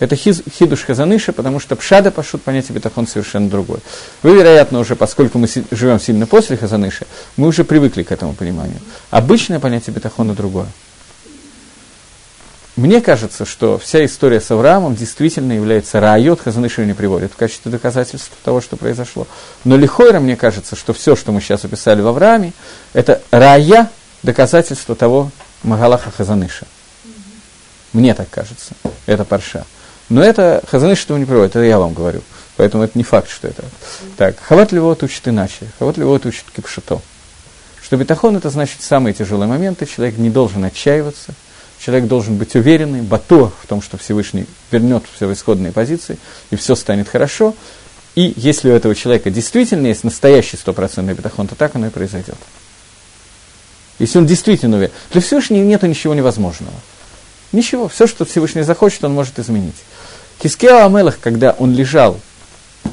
[0.00, 3.80] Это хиз- хидуш Хазаныша, потому что пшада пашут понятие бетахон совершенно другое.
[4.22, 8.78] Вы, вероятно, уже, поскольку мы живем сильно после Хазаныша, мы уже привыкли к этому пониманию.
[9.10, 10.66] Обычное понятие бетахона другое.
[12.76, 17.70] Мне кажется, что вся история с Авраамом действительно является раайот, Хазаныша не приводит в качестве
[17.70, 19.28] доказательства того, что произошло.
[19.62, 22.52] Но лихойра, мне кажется, что все, что мы сейчас описали в Аврааме,
[22.92, 23.90] это рая,
[24.24, 25.30] доказательство того
[25.62, 26.66] Магалаха Хазаныша.
[27.92, 28.74] Мне так кажется.
[29.06, 29.64] Это парша.
[30.08, 32.22] Но это Хазаныш этого не приводит, это я вам говорю.
[32.56, 33.64] Поэтому это не факт, что это.
[34.16, 35.66] Так, Хават Левот учит иначе.
[35.78, 37.00] Хават Левот учит кипшито.
[37.82, 41.34] Что бетахон это значит самые тяжелые моменты, человек не должен отчаиваться,
[41.78, 46.16] человек должен быть уверенный, бато в том, что Всевышний вернет все в исходные позиции,
[46.50, 47.54] и все станет хорошо.
[48.14, 52.38] И если у этого человека действительно есть настоящий стопроцентный бетахон, то так оно и произойдет.
[53.98, 54.92] Если он действительно уверен.
[55.12, 56.74] Для Всевышнего нет ничего невозможного.
[57.52, 59.76] Ничего, все, что Всевышний захочет, он может изменить.
[60.42, 62.20] Хискеа Амелах, когда он лежал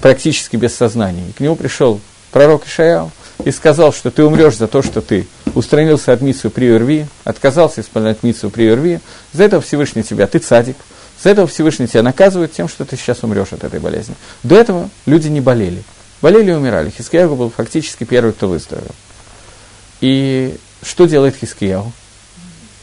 [0.02, 2.00] практически без сознания, и к нему пришел
[2.32, 3.12] пророк Ишаяу
[3.44, 7.82] и сказал, что ты умрешь за то, что ты устранился от митсу при Урви, отказался
[7.82, 9.00] исполнять митсу при Урви,
[9.34, 10.78] за это Всевышний тебя, ты цадик,
[11.22, 14.16] за это Всевышний тебя наказывает тем, что ты сейчас умрешь от этой болезни.
[14.44, 15.84] До этого люди не болели.
[16.22, 16.90] Болели и умирали.
[16.90, 18.92] Хискияу был фактически первый, кто выздоровел.
[20.02, 21.92] И что делает Хискияу?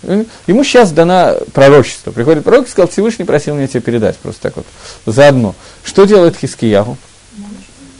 [0.02, 2.10] Ему сейчас дана пророчество.
[2.12, 4.66] Приходит пророк и сказал, Всевышний просил меня тебе передать, просто так вот,
[5.06, 5.54] заодно.
[5.84, 6.96] Что делает Хискиягу?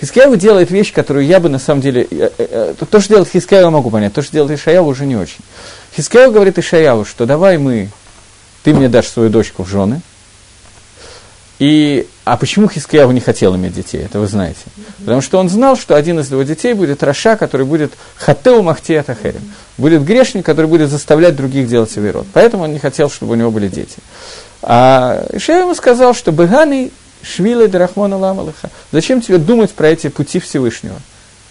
[0.01, 2.07] Хискиягу делает вещь, которую я бы на самом деле...
[2.09, 4.12] э, э, э, То, что делает Хискиягу, я могу понять.
[4.12, 5.40] То, что делает Ишаяву, уже не очень.
[5.96, 7.90] Хискиягу говорит Ишаяву, что давай мы...
[8.62, 10.01] Ты мне дашь свою дочку в жены,
[11.59, 14.61] И, а почему Хискияву не хотел иметь детей, это вы знаете.
[15.00, 18.94] Потому что он знал, что один из его детей будет Раша, который будет Хатеу Махти
[18.94, 19.42] Атахерем.
[19.76, 22.26] Будет грешник, который будет заставлять других делать род.
[22.32, 23.96] Поэтому он не хотел, чтобы у него были дети.
[24.62, 26.92] А Ишея ему сказал, что Беганы
[27.22, 28.70] Швилы Дарахмона Ламалыха.
[28.92, 30.96] Зачем тебе думать про эти пути Всевышнего?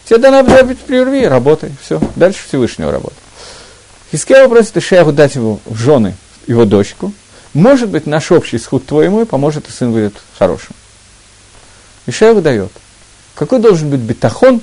[0.05, 3.17] Тебе дана быть прерви, работай, все, дальше Всевышнего работай.
[4.11, 6.15] Хискева просит Ишеяву дать его в жены
[6.47, 7.11] его дочку,
[7.57, 10.75] может быть, наш общий сход твой и поможет, и сын будет хорошим.
[12.05, 12.71] Ишая выдает.
[13.33, 14.61] Какой должен быть бетахон?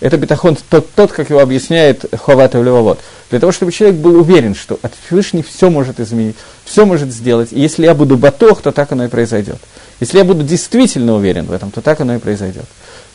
[0.00, 2.98] Это бетахон тот, тот как его объясняет Хават Левовод.
[3.28, 7.52] Для того, чтобы человек был уверен, что от Всевышний все может изменить, все может сделать.
[7.52, 9.58] И если я буду батох, то так оно и произойдет.
[10.00, 12.64] Если я буду действительно уверен в этом, то так оно и произойдет.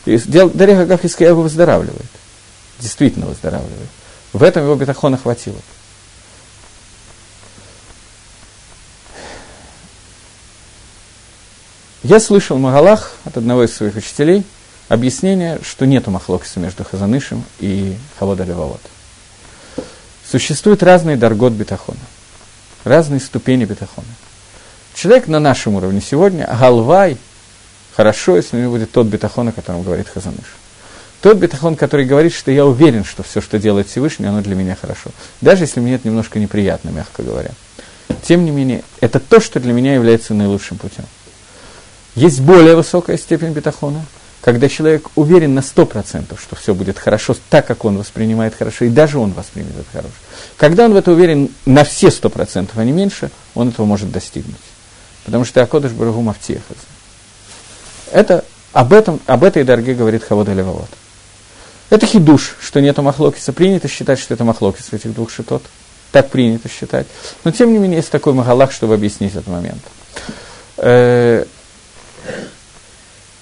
[0.04, 2.06] И Дарья Хагафийская его выздоравливает.
[2.78, 3.88] Действительно выздоравливает.
[4.32, 5.56] В этом его бетахона хватило.
[12.02, 14.44] Я слышал Магалах от одного из своих учителей
[14.88, 18.80] объяснение, что нету махлокиса между Хазанышем и Хавода Левовод.
[20.30, 21.98] Существуют разные даргот бетахона,
[22.84, 24.06] разные ступени бетахона.
[24.94, 27.16] Человек на нашем уровне сегодня, галвай,
[27.94, 30.56] хорошо, если у него будет тот бетахон, о котором говорит Хазаныш.
[31.22, 34.76] Тот бетахон, который говорит, что я уверен, что все, что делает Всевышний, оно для меня
[34.80, 35.10] хорошо.
[35.40, 37.50] Даже если мне это немножко неприятно, мягко говоря.
[38.22, 41.04] Тем не менее, это то, что для меня является наилучшим путем.
[42.16, 44.04] Есть более высокая степень бетахона,
[44.40, 48.88] когда человек уверен на 100%, что все будет хорошо, так как он воспринимает хорошо, и
[48.88, 50.14] даже он воспримет это хорошо.
[50.56, 54.56] Когда он в это уверен на все 100%, а не меньше, он этого может достигнуть.
[55.26, 56.76] Потому что Акодыш Барагу Мафтиехаз.
[58.12, 60.88] Это, об, этом, об этой дороге говорит Хавод Левовод.
[61.90, 63.52] Это хидуш, что нету махлокиса.
[63.52, 65.62] Принято считать, что это махлокис в этих двух шитот.
[66.12, 67.06] Так принято считать.
[67.44, 69.82] Но тем не менее есть такой магалах, чтобы объяснить этот момент.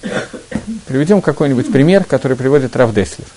[0.03, 0.07] Э,
[0.87, 3.27] Приведем какой-нибудь пример, который приводит Рав Деслер.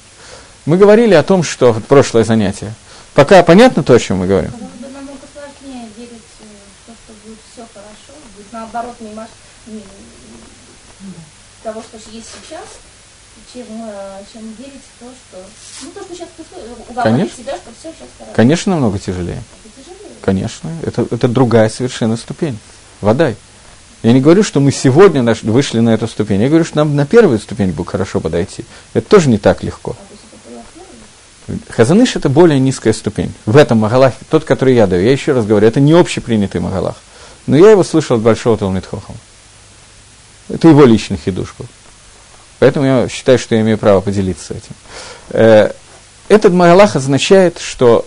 [0.66, 2.74] Мы говорили о том, что в прошлое занятие.
[3.14, 4.52] Пока понятно то, о чем мы говорим?
[8.48, 9.26] будет наоборот мимо
[11.62, 12.64] того, что есть сейчас,
[13.52, 15.44] чем, э, чем верить в то, что...
[15.82, 16.28] Ну, то, что сейчас
[16.88, 18.34] уговаривать себя, что все сейчас хорошо.
[18.34, 19.42] Конечно, намного тяжелее.
[19.64, 20.16] Это тяжелее.
[20.22, 22.58] Конечно, это, это другая совершенно ступень.
[23.00, 23.36] Водай.
[24.02, 26.40] Я не говорю, что мы сегодня вышли на эту ступень.
[26.40, 28.64] Я говорю, что нам на первую ступень будет хорошо подойти.
[28.94, 29.96] Это тоже не так легко.
[31.70, 33.32] Хазаныш– это более низкая ступень.
[33.46, 36.96] В этом Магалахе, тот, который я даю, я еще раз говорю, это не общепринятый Магалах.
[37.46, 39.18] Но я его слышал от Большого Талмитхохама.
[40.48, 41.66] Это его личный хидуш был.
[42.58, 44.74] Поэтому я считаю, что я имею право поделиться этим.
[45.30, 45.72] Э,
[46.28, 48.06] этот Магалах означает, что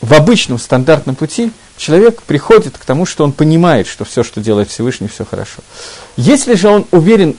[0.00, 4.70] в обычном стандартном пути человек приходит к тому, что он понимает, что все, что делает
[4.70, 5.62] Всевышний, все хорошо.
[6.16, 7.36] Если же он уверен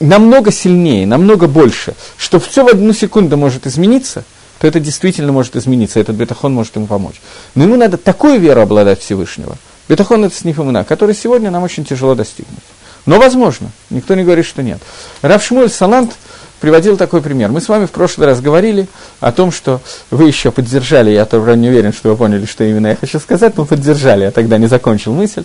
[0.00, 4.24] намного сильнее, намного больше, что все в одну секунду может измениться,
[4.58, 7.20] то это действительно может измениться, этот бетахон может ему помочь.
[7.54, 9.56] Но ему надо такую веру обладать Всевышнего.
[9.88, 12.62] Бетахон– это снифамуна, который сегодня нам очень тяжело достигнуть.
[13.04, 14.80] Но возможно, никто не говорит, что нет.
[15.22, 16.12] Равшмуль Салант–
[16.62, 17.50] приводил такой пример.
[17.50, 18.86] Мы с вами в прошлый раз говорили
[19.18, 19.80] о том, что
[20.12, 23.56] вы еще поддержали, я тоже не уверен, что вы поняли, что именно я хочу сказать,
[23.56, 25.42] но поддержали, я тогда не закончил мысль.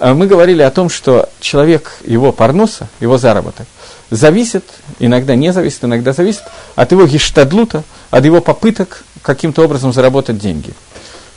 [0.00, 3.68] А мы говорили о том, что человек, его парноса, его заработок,
[4.10, 4.64] зависит,
[4.98, 6.42] иногда не зависит, иногда зависит
[6.74, 10.72] от его гештадлута, от его попыток каким-то образом заработать деньги.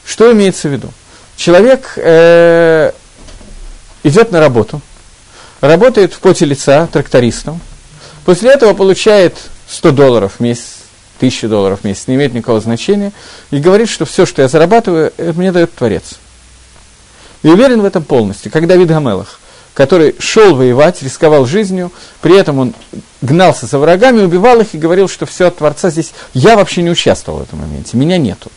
[0.05, 0.88] Что имеется в виду?
[1.36, 2.93] Человек э,
[4.01, 4.82] идет на работу,
[5.61, 7.61] работает в поте лица трактористом,
[8.26, 9.38] После этого получает
[9.70, 10.78] 100 долларов в месяц,
[11.17, 13.11] 1000 долларов в месяц, не имеет никакого значения,
[13.51, 16.15] и говорит, что все, что я зарабатываю, это мне дает Творец.
[17.43, 19.39] И уверен в этом полностью, как Давид Гамелах,
[19.74, 21.91] который шел воевать, рисковал жизнью,
[22.22, 22.74] при этом он
[23.22, 26.89] гнался за врагами, убивал их и говорил, что все от Творца здесь, я вообще не
[26.89, 28.51] участвовал в этом моменте, меня нету.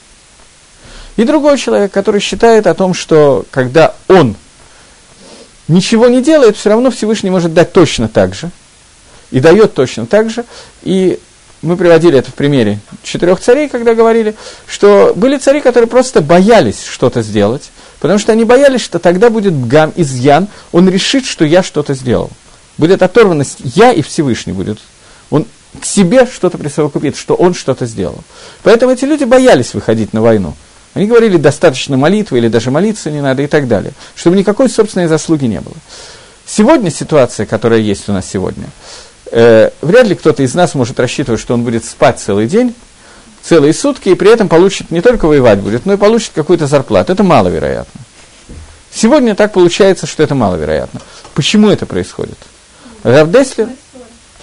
[1.16, 4.34] И другой человек, который считает о том, что когда он
[5.68, 8.50] ничего не делает, все равно Всевышний может дать точно так же–
[9.32, 10.44] и дает точно так же.
[10.82, 11.18] И
[11.62, 16.84] мы приводили это в примере четырех царей, когда говорили, что были цари, которые просто боялись
[16.84, 21.62] что-то сделать, потому что они боялись, что тогда будет гам изъян, он решит, что я
[21.62, 22.30] что-то сделал.
[22.78, 24.78] Будет оторванность я и Всевышний будет.
[25.30, 25.46] Он
[25.80, 28.18] к себе что-то присовокупит, что он что-то сделал.
[28.62, 30.54] Поэтому эти люди боялись выходить на войну.
[30.94, 35.06] Они говорили, достаточно молитвы или даже молиться не надо и так далее, чтобы никакой собственной
[35.06, 35.76] заслуги не было.
[36.44, 38.66] Сегодня ситуация, которая есть у нас сегодня,
[39.32, 42.74] э, вряд ли кто-то из нас может рассчитывать, что он будет спать целый день,
[43.42, 47.12] целые сутки, и при этом получит не только воевать будет, но и получит какую-то зарплату.
[47.12, 48.00] Это маловероятно.
[48.94, 51.00] Сегодня так получается, что это маловероятно.
[51.34, 52.38] Почему это происходит?
[53.02, 53.68] Рав Деслер?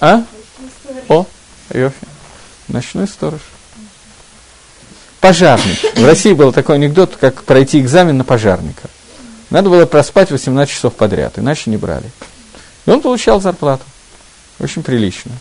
[0.02, 0.24] А?
[1.08, 1.26] О,
[1.72, 1.96] Йофи.
[2.68, 3.42] Ночной сторож.
[5.22, 5.78] Пожарник.
[5.96, 8.90] В России был такой анекдот, как пройти экзамен на пожарника.
[9.50, 12.10] Надо было проспать 18 часов подряд, иначе не брали.
[12.86, 13.84] И он получал зарплату.
[14.60, 15.32] Очень прилично.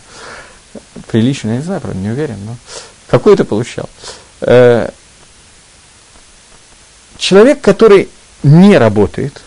[1.09, 2.57] Прилично, я не знаю, правда, не уверен, но
[3.09, 3.89] какую-то получал.
[4.41, 4.91] Э,
[7.17, 8.09] человек, который
[8.43, 9.41] не работает,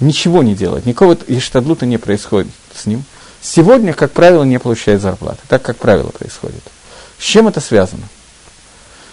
[0.00, 3.04] ничего не делает, никакого иштадлута не происходит с ним,
[3.40, 5.40] сегодня, как правило, не получает зарплаты.
[5.48, 6.62] Так, как правило, происходит.
[7.18, 8.08] С чем это связано?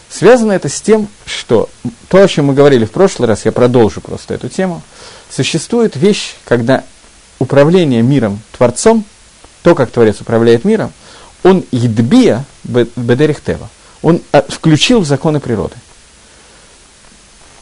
[0.09, 1.69] Связано это с тем, что
[2.07, 4.81] то, о чем мы говорили в прошлый раз, я продолжу просто эту тему,
[5.29, 6.83] существует вещь, когда
[7.39, 9.03] управление миром Творцом,
[9.63, 10.91] то, как Творец управляет миром,
[11.43, 13.69] он едбия бедерихтева,
[14.01, 15.75] он а, включил в законы природы.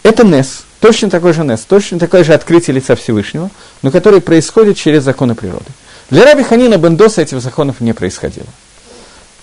[0.04, 3.50] Это Нес, точно такой же Нес, точно такое же открытие лица Всевышнего,
[3.82, 5.66] но которое происходит через законы природы.
[6.10, 8.48] Для Раби Ханина Бендоса этих законов не происходило.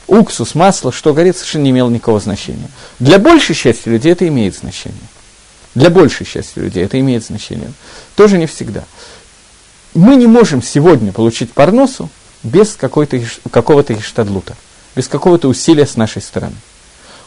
[0.07, 2.68] Уксус, масло, что горит, совершенно не имело никакого значения.
[2.98, 5.00] Для большей части людей это имеет значение.
[5.74, 7.72] Для большей части людей это имеет значение.
[8.14, 8.84] Тоже не всегда.
[9.94, 12.11] Мы не можем сегодня получить парносу
[12.43, 14.57] без какого-то иштадлута,
[14.97, 16.57] без какого-то усилия с нашей стороны.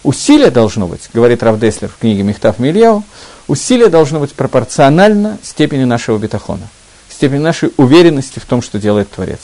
[0.04, 3.04] Усилие должно быть, говорит Равдеслер в книге Мехтав Мильяу,
[3.48, 6.68] усилие должно быть пропорционально степени нашего бетахона,
[7.10, 9.40] степени нашей уверенности в том, что делает Творец.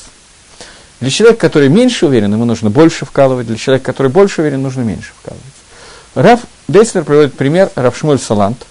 [0.99, 4.81] Для человека, который меньше уверен, ему нужно больше вкалывать, для человека, который больше уверен, нужно
[4.81, 5.43] меньше вкалывать.
[6.13, 8.67] Раф Деслер приводит пример Рафшмуль Салант,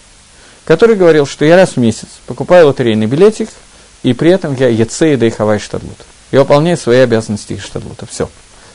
[0.65, 3.49] который говорил, что я раз в месяц покупаю лотерейный билетик,
[4.05, 5.99] и при этом я яце и дейхавай штадлут.
[6.33, 8.07] Я выполняю свои обязанности их штадлута.
[8.07, 8.29] Все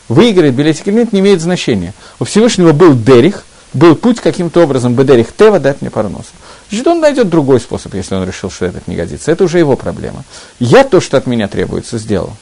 [0.08, 1.94] выиграет билетик или нет, не имеет значения.
[2.20, 3.44] У Всевышнего был Дерих,
[3.74, 6.30] был путь каким-то образом Бедерих Тева дать мне парносу.
[6.70, 9.32] Значит, он найдет другой способ, если он решил, что этот не годится.
[9.32, 10.24] Это уже его проблема.
[10.60, 12.36] Я то, что от меня требуется, сделал.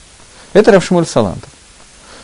[0.53, 1.49] Это Равшмуль Салантов.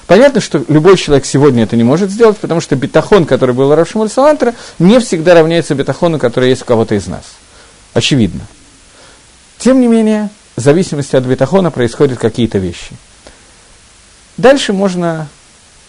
[0.06, 3.76] Понятно, что любой человек сегодня это не может сделать, потому что бетахон, который был у
[3.76, 7.24] Равшмуль Салантра, не всегда равняется бетахону, который есть у кого-то из нас.
[7.94, 8.42] Очевидно.
[9.60, 10.30] Тем не менее,
[10.60, 12.92] в зависимости от бетахона происходят какие-то вещи–
[14.40, 15.28] Дальше можно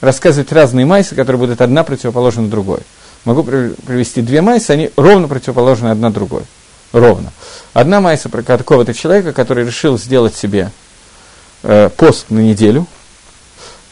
[0.00, 2.80] рассказывать разные майсы, которые будут одна противоположна другой.
[3.24, 6.42] Могу привести две майсы, они ровно противоположны одна другой.
[6.90, 7.32] Ровно.
[7.74, 10.72] Одна майса про какого-то человека, который решил сделать себе
[11.62, 12.88] э, пост на неделю,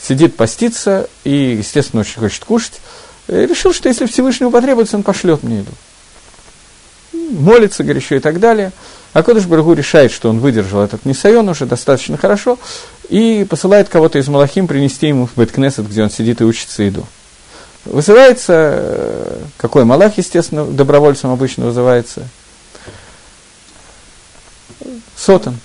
[0.02, 2.80] сидит поститься и, естественно, очень хочет кушать,
[3.28, 5.70] и решил, что если Всевышнему потребуется, он пошлет мне еду.
[7.12, 8.72] Молится горячо и так далее.
[9.12, 12.58] А Кодыш Баргу решает, что он выдержал этот несайон уже достаточно хорошо,
[13.08, 17.06] и посылает кого-то из Малахим принести ему в Беткнесет, где он сидит и учится еду.
[17.84, 22.28] Вызывается, э, какой Малах, естественно, добровольцем обычно вызывается?
[25.16, 25.58] Сотан.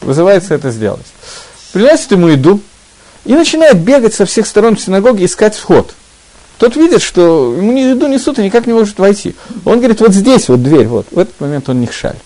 [0.00, 1.06] Вызывается это сделать.
[1.72, 2.60] Приносит ему еду
[3.24, 5.92] и начинает бегать со всех сторон в синагоге искать вход.
[6.56, 9.36] Тот видит, что ему еду несут и никак не может войти.
[9.64, 11.06] Он говорит, вот здесь вот дверь, вот.
[11.10, 12.16] В этот момент он не шаль.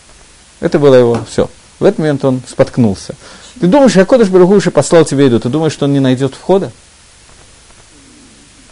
[0.63, 1.51] Это было его все.
[1.81, 3.17] В этот момент он споткнулся.
[3.61, 6.71] Ты думаешь, Акодыш Барагу уже послал тебе еду, ты думаешь, что он не найдет входа?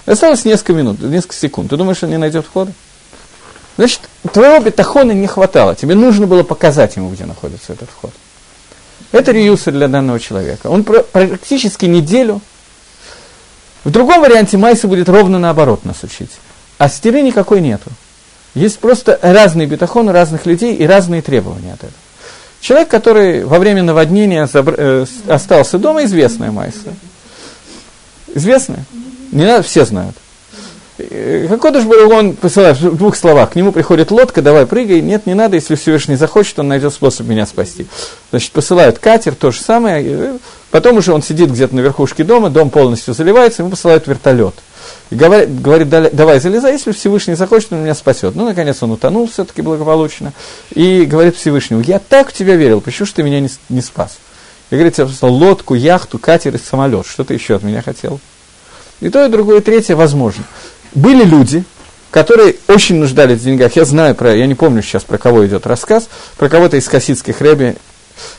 [0.06, 1.68] Осталось несколько минут, несколько секунд.
[1.68, 2.72] Ты думаешь, он не найдет входа?
[3.76, 5.74] Значит, твоего бетахона не хватало.
[5.74, 8.12] Тебе нужно было показать ему, где находится этот вход.
[9.10, 10.68] Это реюса для данного человека.
[10.68, 12.40] Он практически неделю.
[13.82, 16.30] В другом варианте Майса будет ровно наоборот нас учить.
[16.78, 17.90] А стиры никакой нету.
[18.54, 21.92] Есть просто разные бетахоны разных людей и разные требования от этого.
[22.60, 24.74] Человек, который во время наводнения забр...
[24.76, 26.94] э, остался дома, известная Майса.
[28.34, 28.84] Известная?
[29.32, 30.14] Не надо, все знают.
[30.98, 33.52] Э, Какой же был он посылает в двух словах.
[33.52, 35.00] К нему приходит лодка, давай прыгай.
[35.00, 37.86] Нет, не надо, если Всевышний захочет, он найдет способ меня спасти.
[38.30, 40.04] Значит, посылают катер, то же самое.
[40.06, 40.38] Э,
[40.70, 44.54] потом уже он сидит где-то на верхушке дома, дом полностью заливается, ему посылают вертолет.
[45.10, 48.34] И говорит, говорит, давай залезай, если Всевышний захочет, он меня спасет.
[48.34, 50.32] Ну, наконец, он утонул все-таки благополучно.
[50.70, 54.18] И говорит Всевышнему, я так в тебя верил, почему же ты меня не, не спас?
[54.70, 57.06] И говорит, я послал лодку, яхту, катер и самолет.
[57.06, 58.20] Что ты еще от меня хотел?
[59.00, 60.44] И то, и другое, и третье возможно.
[60.94, 61.64] Были люди,
[62.10, 63.74] которые очень нуждались в деньгах.
[63.76, 67.40] Я знаю про, я не помню сейчас, про кого идет рассказ, про кого-то из хасидских
[67.40, 67.76] рэби,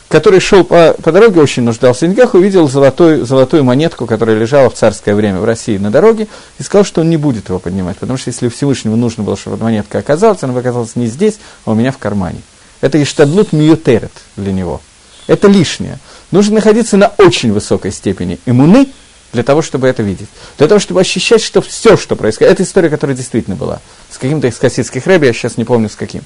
[0.08, 4.70] который шел по, по дороге, очень нуждался в деньгах, увидел золотую, золотую монетку, которая лежала
[4.70, 6.28] в царское время в России на дороге,
[6.58, 9.56] и сказал, что он не будет его поднимать, потому что если Всевышнему нужно было, чтобы
[9.56, 12.40] монетка оказалась, она оказалась не здесь, а у меня в кармане.
[12.80, 14.80] Это иштадлут миютерет для него.
[15.26, 15.98] Это лишнее.
[16.30, 18.88] Нужно находиться на очень высокой степени иммуны,
[19.32, 20.28] для того, чтобы это видеть.
[20.58, 23.80] Для того, чтобы ощущать, что все, что происходит, это история, которая действительно была.
[24.10, 26.22] С каким-то из хасидских рэби, я сейчас не помню с каким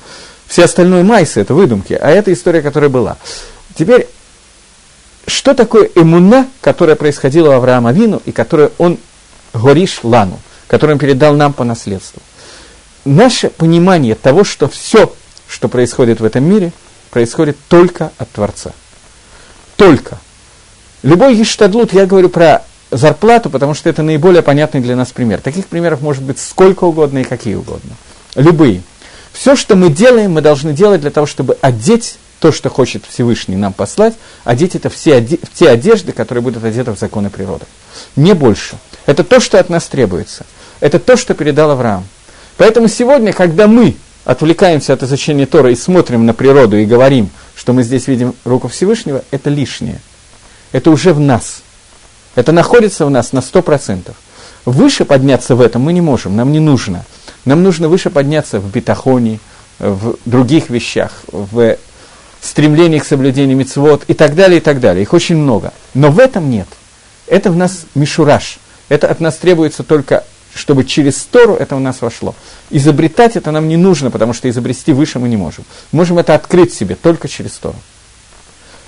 [0.47, 3.17] Все остальное майсы– это выдумки, а это история, которая была.
[3.77, 4.07] Теперь,
[5.27, 8.99] что такое эмуна, которая происходила у Авраама Вину, и которую он
[9.53, 10.39] гориш лану,
[10.69, 12.23] которую он передал нам по наследству?
[13.05, 15.13] Наше понимание того, что все,
[15.49, 16.73] что происходит в этом мире,
[17.11, 18.73] происходит только от Творца.
[19.77, 20.19] Только.
[21.03, 25.41] Любой ештадлут, я говорю про зарплату, потому что это наиболее понятный для нас пример.
[25.41, 27.91] Таких примеров может быть сколько угодно и какие угодно.
[28.35, 28.83] Любые.
[29.39, 33.57] Все, что мы делаем, мы должны делать для того, чтобы одеть то, что хочет Всевышний
[33.57, 34.15] нам послать,
[34.45, 37.67] одеть это все, в те одежды, которые будут одеты в законы природы.
[38.17, 38.77] Не больше.
[39.05, 40.47] Это то, что от нас требуется.
[40.81, 42.07] Это то, что передал Авраам.
[42.57, 47.75] Поэтому сегодня, когда мы отвлекаемся от изучения Тора и смотрим на природу и говорим, что
[47.75, 50.01] мы здесь видим руку Всевышнего, это лишнее.
[50.73, 51.63] Это уже в нас.
[52.35, 54.13] Это находится в нас на 100%.
[54.65, 57.05] Выше подняться в этом мы не можем, нам не нужно.
[57.47, 59.39] Нам нужно выше подняться в бетахоне,
[59.79, 61.77] в других вещах, в
[62.41, 65.03] стремлении к соблюдению мецвод и так далее, и так далее.
[65.03, 65.73] Их очень много.
[65.95, 66.69] Но в этом нет.
[67.27, 68.59] Это в нас мишураж.
[68.89, 70.25] Это от нас требуется только,
[70.55, 72.35] чтобы через Тору это у нас вошло.
[72.71, 75.65] Изобретать это нам не нужно, потому что изобрести выше мы не можем.
[75.93, 77.77] Можем это открыть себе только через Тору.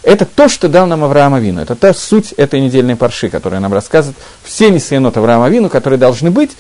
[0.03, 1.61] Это то, что дал нам Авраам Авину.
[1.61, 6.31] Это та суть этой недельной парши, которая нам рассказывает все несъенот Авраама Авину, которые должны
[6.31, 6.53] быть,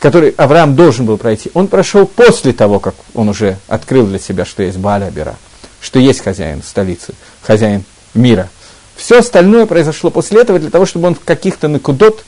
[0.00, 1.50] который Авраам должен был пройти.
[1.54, 5.36] Он прошел после того, как он уже открыл для себя, что есть Баля Бера,
[5.80, 7.84] что есть хозяин столицы, хозяин
[8.14, 8.48] мира.
[8.96, 12.24] Все остальное произошло после этого для того, чтобы он в каких-то накудот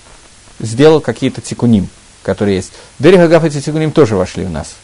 [0.60, 1.88] сделал какие-то тикуним,
[2.22, 2.72] которые есть.
[2.98, 4.74] Дерих Агаф эти тикуним тоже вошли в нас.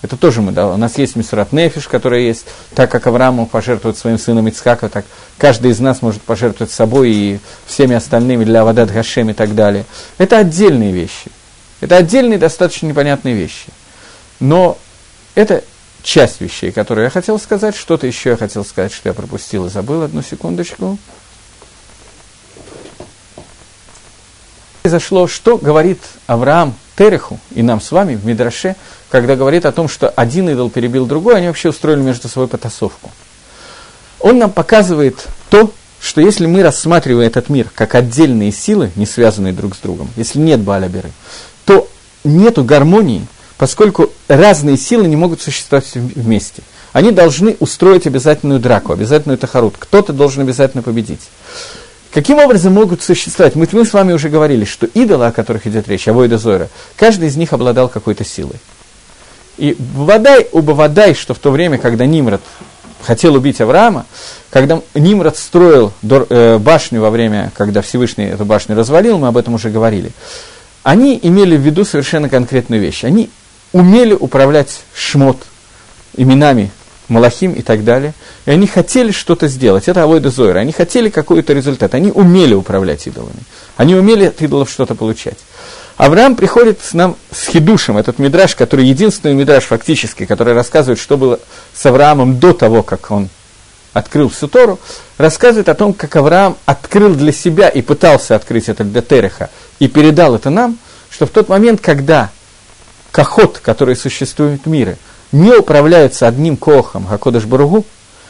[0.00, 2.44] Это тоже мы, да, у нас есть Мисурат Нефиш, которая есть,
[2.74, 5.04] так как Авраам мог пожертвовать своим сыном Ицхака, так
[5.38, 9.84] каждый из нас может пожертвовать собой и всеми остальными для Авадат Гашем и так далее.
[10.18, 11.30] Это отдельные вещи.
[11.82, 13.66] Это отдельные, достаточно непонятные вещи.
[14.38, 14.78] Но
[15.34, 15.64] это
[16.04, 17.74] часть вещей, которые я хотел сказать.
[17.74, 20.02] Что-то еще я хотел сказать, что я пропустил и забыл.
[20.02, 20.96] Одну секундочку.
[24.82, 28.76] Произошло, что говорит Авраам Тереху и нам с вами в Мидраше,
[29.10, 33.10] когда говорит о том, что один идол перебил другой, они вообще устроили между собой потасовку.
[34.20, 39.52] Он нам показывает то, что если мы рассматриваем этот мир как отдельные силы, не связанные
[39.52, 41.10] друг с другом, если нет Баляберы,
[41.64, 41.88] то
[42.24, 43.26] нет гармонии,
[43.58, 46.62] поскольку разные силы не могут существовать вместе.
[46.92, 49.74] Они должны устроить обязательную драку, обязательную тахарут.
[49.78, 51.22] Кто-то должен обязательно победить.
[52.12, 53.54] Каким образом могут существовать?
[53.54, 57.28] Мы, мы с вами уже говорили, что идолы, о которых идет речь, Авойда Зойра, каждый
[57.28, 58.56] из них обладал какой-то силой.
[59.56, 62.42] И Бавадай, у Бавадай, что в то время, когда Нимрод
[63.02, 64.04] хотел убить Авраама,
[64.50, 69.54] когда Нимрод строил э, башню во время, когда Всевышний эту башню развалил, мы об этом
[69.54, 70.12] уже говорили,
[70.82, 73.04] они имели в виду совершенно конкретную вещь.
[73.04, 73.30] Они
[73.72, 75.38] умели управлять шмот,
[76.16, 76.70] именами
[77.08, 78.14] Малахим и так далее.
[78.46, 79.88] И они хотели что-то сделать.
[79.88, 80.60] Это Авойда Зойра.
[80.60, 81.94] Они хотели какой-то результат.
[81.94, 83.40] Они умели управлять идолами.
[83.76, 85.38] Они умели от идолов что-то получать.
[85.96, 91.16] Авраам приходит с нам с Хидушем, этот мидраж, который единственный мидраж фактически, который рассказывает, что
[91.16, 91.38] было
[91.74, 93.28] с Авраамом до того, как он
[93.92, 94.80] открыл всю Тору,
[95.18, 99.50] рассказывает о том, как Авраам открыл для себя и пытался открыть это для Тереха,
[99.82, 100.78] и передал это нам,
[101.10, 102.30] что в тот момент, когда
[103.10, 104.96] кохот, который существует в мире,
[105.32, 107.84] не управляются одним кохом, Хакодыш Баругу,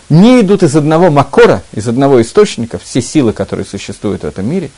[0.09, 4.71] не идут из одного макора, из одного источника, все силы, которые существуют в этом мире,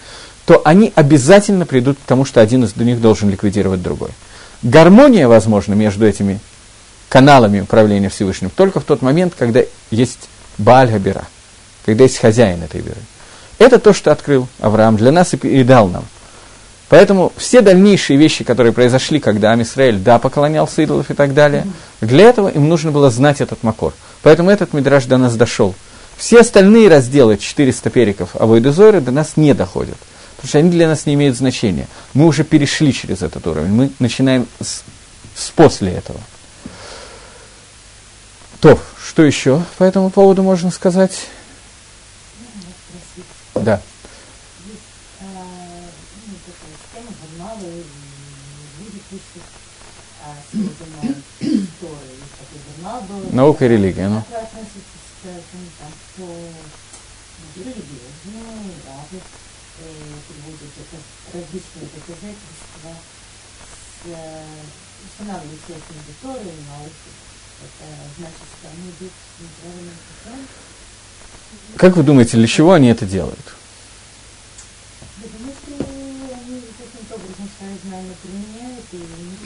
[0.46, 4.10] то они обязательно придут к тому, что один из них должен ликвидировать другой.
[4.64, 6.40] Гармония возможна между этими
[7.08, 9.60] каналами управления Всевышним только в тот момент, когда
[9.92, 11.28] есть Бааль Габира,
[11.86, 12.98] когда есть хозяин этой веры.
[13.60, 16.04] Это то, что открыл Авраам для нас и передал нам.
[16.88, 21.66] Поэтому все дальнейшие вещи, которые произошли, когда Амисраэль, да, поклонялся идолов и так далее,
[22.00, 23.94] для этого им нужно было знать этот макор.
[24.22, 25.74] Поэтому этот мидраж до нас дошел.
[26.16, 29.96] Все остальные разделы 400 периков Авойдезойра до нас не доходят
[30.44, 31.88] потому что они для нас не имеют значения.
[32.12, 34.82] Мы уже перешли через этот уровень, мы начинаем с,
[35.34, 36.20] с после этого.
[38.60, 41.28] То, что еще по этому поводу можно сказать?
[43.54, 43.80] Да.
[53.34, 54.22] Наука и религия, ну.
[71.76, 73.54] Как вы думаете, для чего они это делают?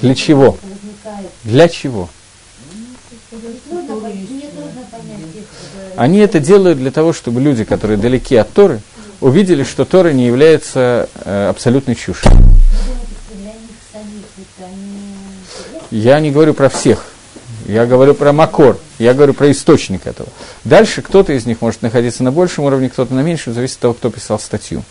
[0.03, 0.59] Для чего?
[1.45, 2.11] Для чего?
[5.99, 8.81] Они это делают для того, чтобы люди, которые далеки от Торы,
[9.21, 12.31] увидели, что Тора не является э, абсолютной чушью.
[15.91, 17.05] Я не говорю про всех.
[17.67, 20.29] Я говорю про макор, я говорю про источник этого.
[20.65, 23.95] Дальше кто-то из них может находиться на большем уровне, кто-то на меньшем, зависит от того,
[23.95, 24.85] кто писал статью.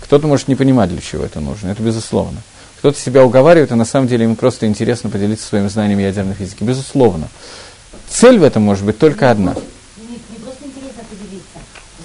[0.00, 2.40] Кто-то может не понимать, для чего это нужно, это безусловно.
[2.78, 6.62] Кто-то себя уговаривает, а на самом деле ему просто интересно поделиться своими знаниями ядерной физики.
[6.62, 7.28] Безусловно.
[8.08, 9.54] Цель в этом может быть только одна.
[9.96, 11.58] Не, не просто интересно поделиться.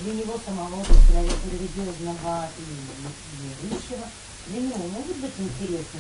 [0.04, 2.64] Для него самого, человека религиозного и
[3.64, 4.06] верующего,
[4.48, 5.32] для него может быть
[5.62, 6.00] интересно.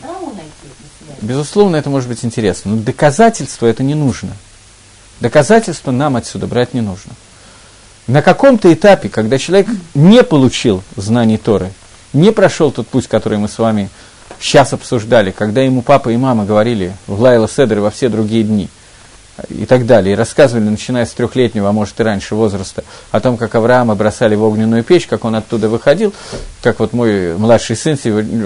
[0.00, 1.26] Кому найти эту?
[1.26, 4.30] Безусловно, это может быть интересно, но доказательства это не нужно.
[5.20, 7.12] Доказательства нам отсюда брать не нужно.
[8.06, 11.72] На каком-то этапе, когда человек не получил знаний Торы,
[12.12, 13.88] не прошел тот путь, который мы с вами
[14.40, 18.44] сейчас обсуждали, когда ему папа и мама говорили в Лайла Седер и во все другие
[18.44, 18.68] дни
[19.48, 23.36] и так далее, и рассказывали, начиная с трехлетнего, а может и раньше возраста, о том,
[23.36, 26.12] как Авраама бросали в огненную печь, как он оттуда выходил,
[26.62, 27.94] как вот мой младший сын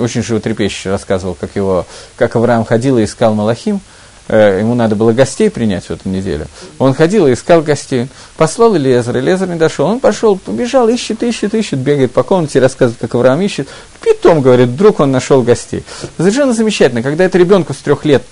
[0.01, 1.86] очень животрепещуще рассказывал, как, его,
[2.16, 3.80] как Авраам ходил и искал Малахим–
[4.28, 6.47] Э, ему надо было гостей принять в эту неделю.
[6.78, 8.09] Он ходил и искал гостей.
[8.36, 9.86] Послал Элезер, Элезер не дошел.
[9.86, 13.68] Он пошел, побежал, ищет, ищет, ищет, бегает по комнате, рассказывает, как Авраам ищет.
[14.05, 15.82] Потом, говорит, вдруг он нашел гостей.
[16.18, 18.22] Совершенно замечательно, когда это ребенку с трех лет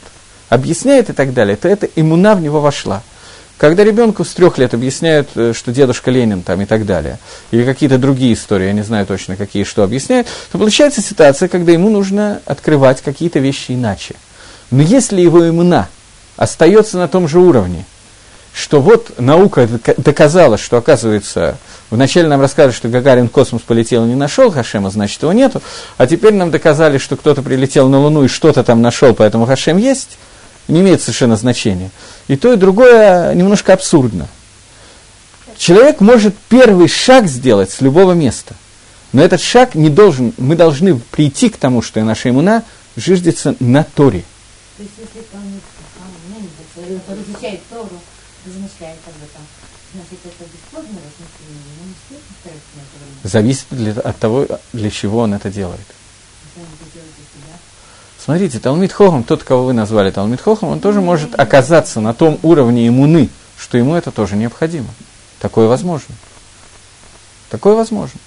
[0.48, 3.02] объясняет и так далее, то эта иммуна в него вошла.
[3.58, 7.18] Когда ребенку с трех лет объясняют, э, что дедушка Ленин там и так далее,
[7.50, 11.72] или какие-то другие истории, я не знаю точно, какие что объясняют, то получается ситуация, когда
[11.72, 14.14] ему нужно открывать какие-то вещи иначе.
[14.70, 15.88] Но если его иммуна
[16.36, 17.86] остается на том же уровне,
[18.52, 19.68] что вот наука
[19.98, 21.58] доказала, что, оказывается,
[21.90, 25.62] вначале нам рассказывали, что Гагарин космос полетел и не нашел Хашема, значит, его нету,
[25.98, 29.76] а теперь нам доказали, что кто-то прилетел на Луну и что-то там нашел, поэтому Хашем
[29.76, 30.18] есть,
[30.68, 31.90] не имеет совершенно значения.
[32.28, 34.28] И то, и другое немножко абсурдно.
[35.58, 38.54] Человек может первый шаг сделать с любого места,
[39.12, 42.62] но этот шаг не должен, мы должны прийти к тому, что наша иммуна
[42.96, 44.24] жиждется на Торе–
[44.76, 47.98] то есть, если он, не знаю, изучает Тору,
[48.44, 49.42] размышляет об этом,
[49.94, 53.20] значит, это бесплодное размышление, но не стоит стараться на это время.
[53.24, 55.86] Зависит для, от того, для чего он это делает.
[58.22, 62.38] Смотрите, Талмит Хохам, тот, кого вы назвали Талмит Хохам, он тоже может оказаться на том
[62.42, 64.88] уровне иммуны, что ему это тоже необходимо.
[65.40, 66.14] Такое возможно.
[67.50, 68.18] Такое возможно.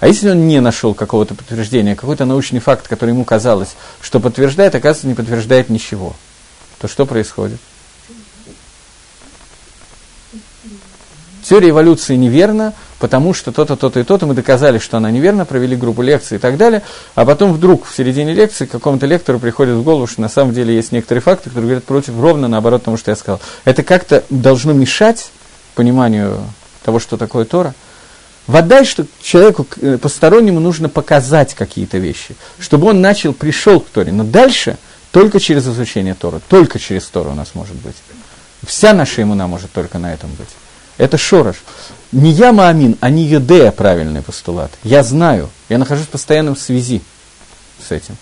[0.00, 4.74] А если он не нашел какого-то подтверждения, какой-то научный факт, который ему казалось, что подтверждает,
[4.74, 6.14] оказывается, не подтверждает ничего,
[6.80, 7.60] то что происходит?
[11.42, 12.72] Теория эволюции неверна,
[13.04, 16.40] потому что то-то, то-то и то-то, мы доказали, что она неверна, провели группу лекций и
[16.40, 16.80] так далее,
[17.14, 20.74] а потом вдруг в середине лекции какому-то лектору приходит в голову, что на самом деле
[20.74, 23.42] есть некоторые факты, которые говорят против, ровно наоборот тому, что я сказал.
[23.66, 25.32] Это как-то должно мешать
[25.74, 26.38] пониманию
[26.82, 27.74] того, что такое Тора–
[28.46, 34.12] Вода, что человеку э, постороннему нужно показать какие-то вещи, чтобы он начал, пришел к Торе.
[34.12, 34.76] Но дальше
[35.12, 37.96] только через изучение Тора, только через Тору у нас может быть.
[38.66, 40.48] Вся наша иммуна может только на этом быть.
[40.98, 41.56] Это шорош.
[42.12, 44.70] Не я Маамин, а не Юдея правильный постулат.
[44.82, 47.02] Я знаю, я нахожусь в постоянном связи
[47.86, 48.16] с этим.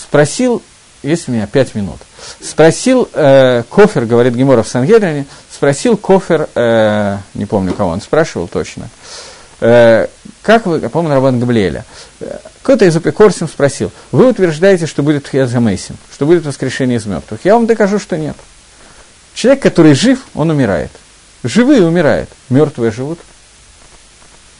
[0.00, 0.62] Спросил,
[1.02, 1.98] есть у меня пять минут,
[2.40, 8.46] спросил э, Кофер, говорит Гемора в Сангедрине, спросил Кофер, э, не помню кого он спрашивал
[8.46, 8.88] точно,
[9.60, 10.06] э,
[10.42, 11.84] как вы, я помню, Рабан Габлиэля,
[12.62, 17.40] кто-то из Апикорсим спросил, вы утверждаете, что будет Хьязамейсим, что будет воскрешение из мертвых.
[17.44, 18.36] Я вам докажу, что нет.
[19.34, 20.90] Человек, который жив, он умирает.
[21.42, 23.18] Живые умирают, мертвые живут.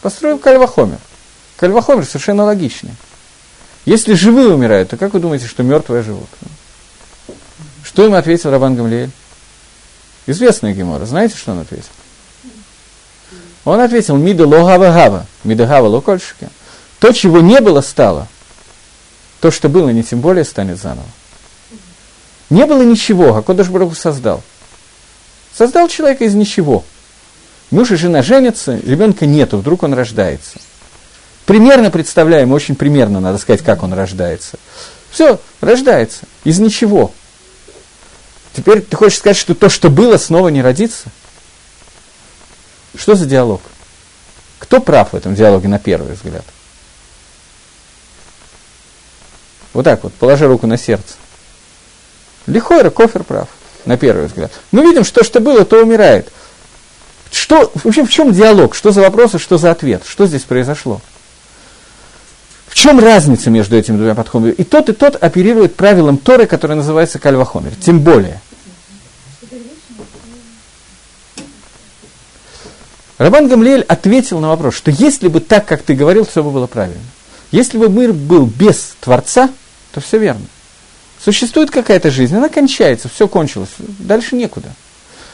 [0.02, 0.98] Построил Кальвахомер.
[1.56, 2.94] Кальвахомер совершенно логичный.
[3.84, 6.28] Если живые умирают, то как вы думаете, что мертвые живут?
[7.82, 9.10] Что им ответил Рабан Гамлиэль?
[10.26, 11.06] Известная Гемора.
[11.06, 11.88] Знаете, что он ответил?
[13.64, 16.48] Он ответил, мида логава гава, мида гава локольшики.
[16.98, 18.28] То, чего не было, стало.
[19.40, 21.06] То, что было, не тем более станет заново.
[22.50, 24.42] Не было ничего, а Кодыш Баруху создал.
[25.56, 26.84] Создал человека из ничего.
[27.70, 30.58] Муж и жена женятся, ребенка нету, вдруг он рождается.
[31.46, 34.58] Примерно представляем, очень примерно, надо сказать, как он рождается.
[35.10, 37.12] Все, рождается из ничего.
[38.54, 41.08] Теперь ты хочешь сказать, что то, что было, снова не родится?
[42.96, 43.60] Что за диалог?
[44.58, 46.44] Кто прав в этом диалоге на первый взгляд?
[49.72, 51.14] Вот так вот, положи руку на сердце.
[52.46, 53.48] Лихойра, кофер прав,
[53.86, 54.52] на первый взгляд.
[54.72, 56.28] Мы видим, что что было, то умирает.
[57.30, 58.74] Что, в общем, в чем диалог?
[58.74, 60.02] Что за вопросы, что за ответ?
[60.06, 61.00] Что здесь произошло?
[62.66, 64.52] В чем разница между этими двумя подходами?
[64.52, 67.72] И тот, и тот оперирует правилом Торы, которое называется кальвахомер.
[67.80, 68.40] Тем более.
[73.18, 76.66] Рабан Гамлиэль ответил на вопрос, что если бы так, как ты говорил, все бы было
[76.66, 77.02] правильно.
[77.52, 79.50] Если бы мир был без Творца,
[79.92, 80.44] то все верно.
[81.24, 84.68] Существует какая-то жизнь, она кончается, все кончилось, дальше некуда.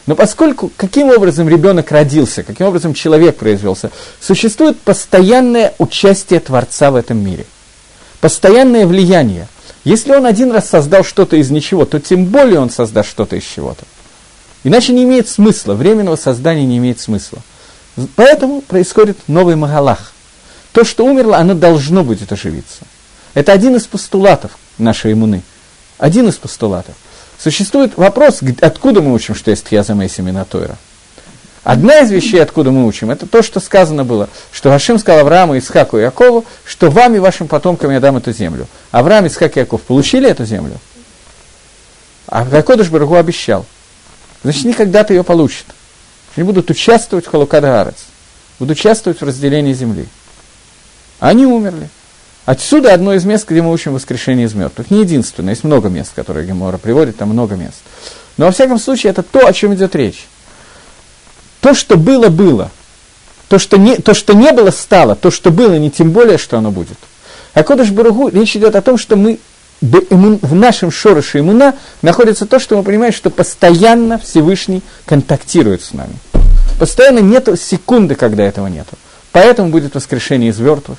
[0.06, 3.90] Но поскольку каким образом ребенок родился, каким образом человек произвелся,
[4.20, 7.44] существует постоянное участие Творца в этом мире.
[8.20, 9.48] Постоянное влияние.
[9.82, 13.42] Если он один раз создал что-то из ничего, то тем более он создаст что-то из
[13.42, 13.84] чего-то.
[14.62, 17.40] Иначе не имеет смысла, временного создания не имеет смысла.
[18.14, 20.12] Поэтому происходит новый Магалах.
[20.70, 22.84] То, что умерло, оно должно будет оживиться.
[23.34, 25.42] Это один из постулатов нашей иммуны.
[26.00, 26.94] Один из постулатов.
[27.38, 30.78] Существует вопрос, откуда мы учим, что есть Тьяза Мейси Минатойра.
[31.62, 35.58] Одна из вещей, откуда мы учим, это то, что сказано было, что Хашим сказал Аврааму,
[35.58, 38.66] Исхаку и Якову, что вам и вашим потомкам я дам эту землю.
[38.90, 40.78] Авраам, Исхак и Яков получили эту землю?
[42.26, 43.66] А Гакодыш Барагу обещал.
[44.42, 45.66] Значит, они когда-то ее получат.
[46.34, 47.92] Они будут участвовать в Халукада
[48.58, 50.06] будут участвовать в разделении земли.
[51.18, 51.90] Они умерли.
[52.50, 54.90] Отсюда одно из мест, где мы учим воскрешение из мертвых.
[54.90, 57.76] Не единственное, есть много мест, которые Гемора приводит, там много мест.
[58.38, 60.26] Но во всяком случае, это то, о чем идет речь.
[61.60, 62.72] То, что было, было.
[63.46, 65.14] То, что не, то, что не было, стало.
[65.14, 66.98] То, что было, не тем более, что оно будет.
[67.54, 69.38] А Кодыш Баругу, речь идет о том, что мы
[69.80, 76.16] в нашем шороше иммуна находится то, что мы понимаем, что постоянно Всевышний контактирует с нами.
[76.80, 78.98] Постоянно нет секунды, когда этого нету.
[79.30, 80.98] Поэтому будет воскрешение из мертвых.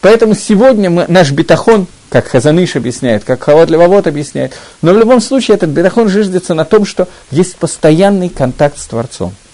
[0.00, 5.20] Поэтому сегодня мы, наш бетахон, как Хазаныш объясняет, как Хават Левовод объясняет, но в любом
[5.20, 9.34] случае этот бетахон жиждется на том, что есть постоянный контакт с Творцом–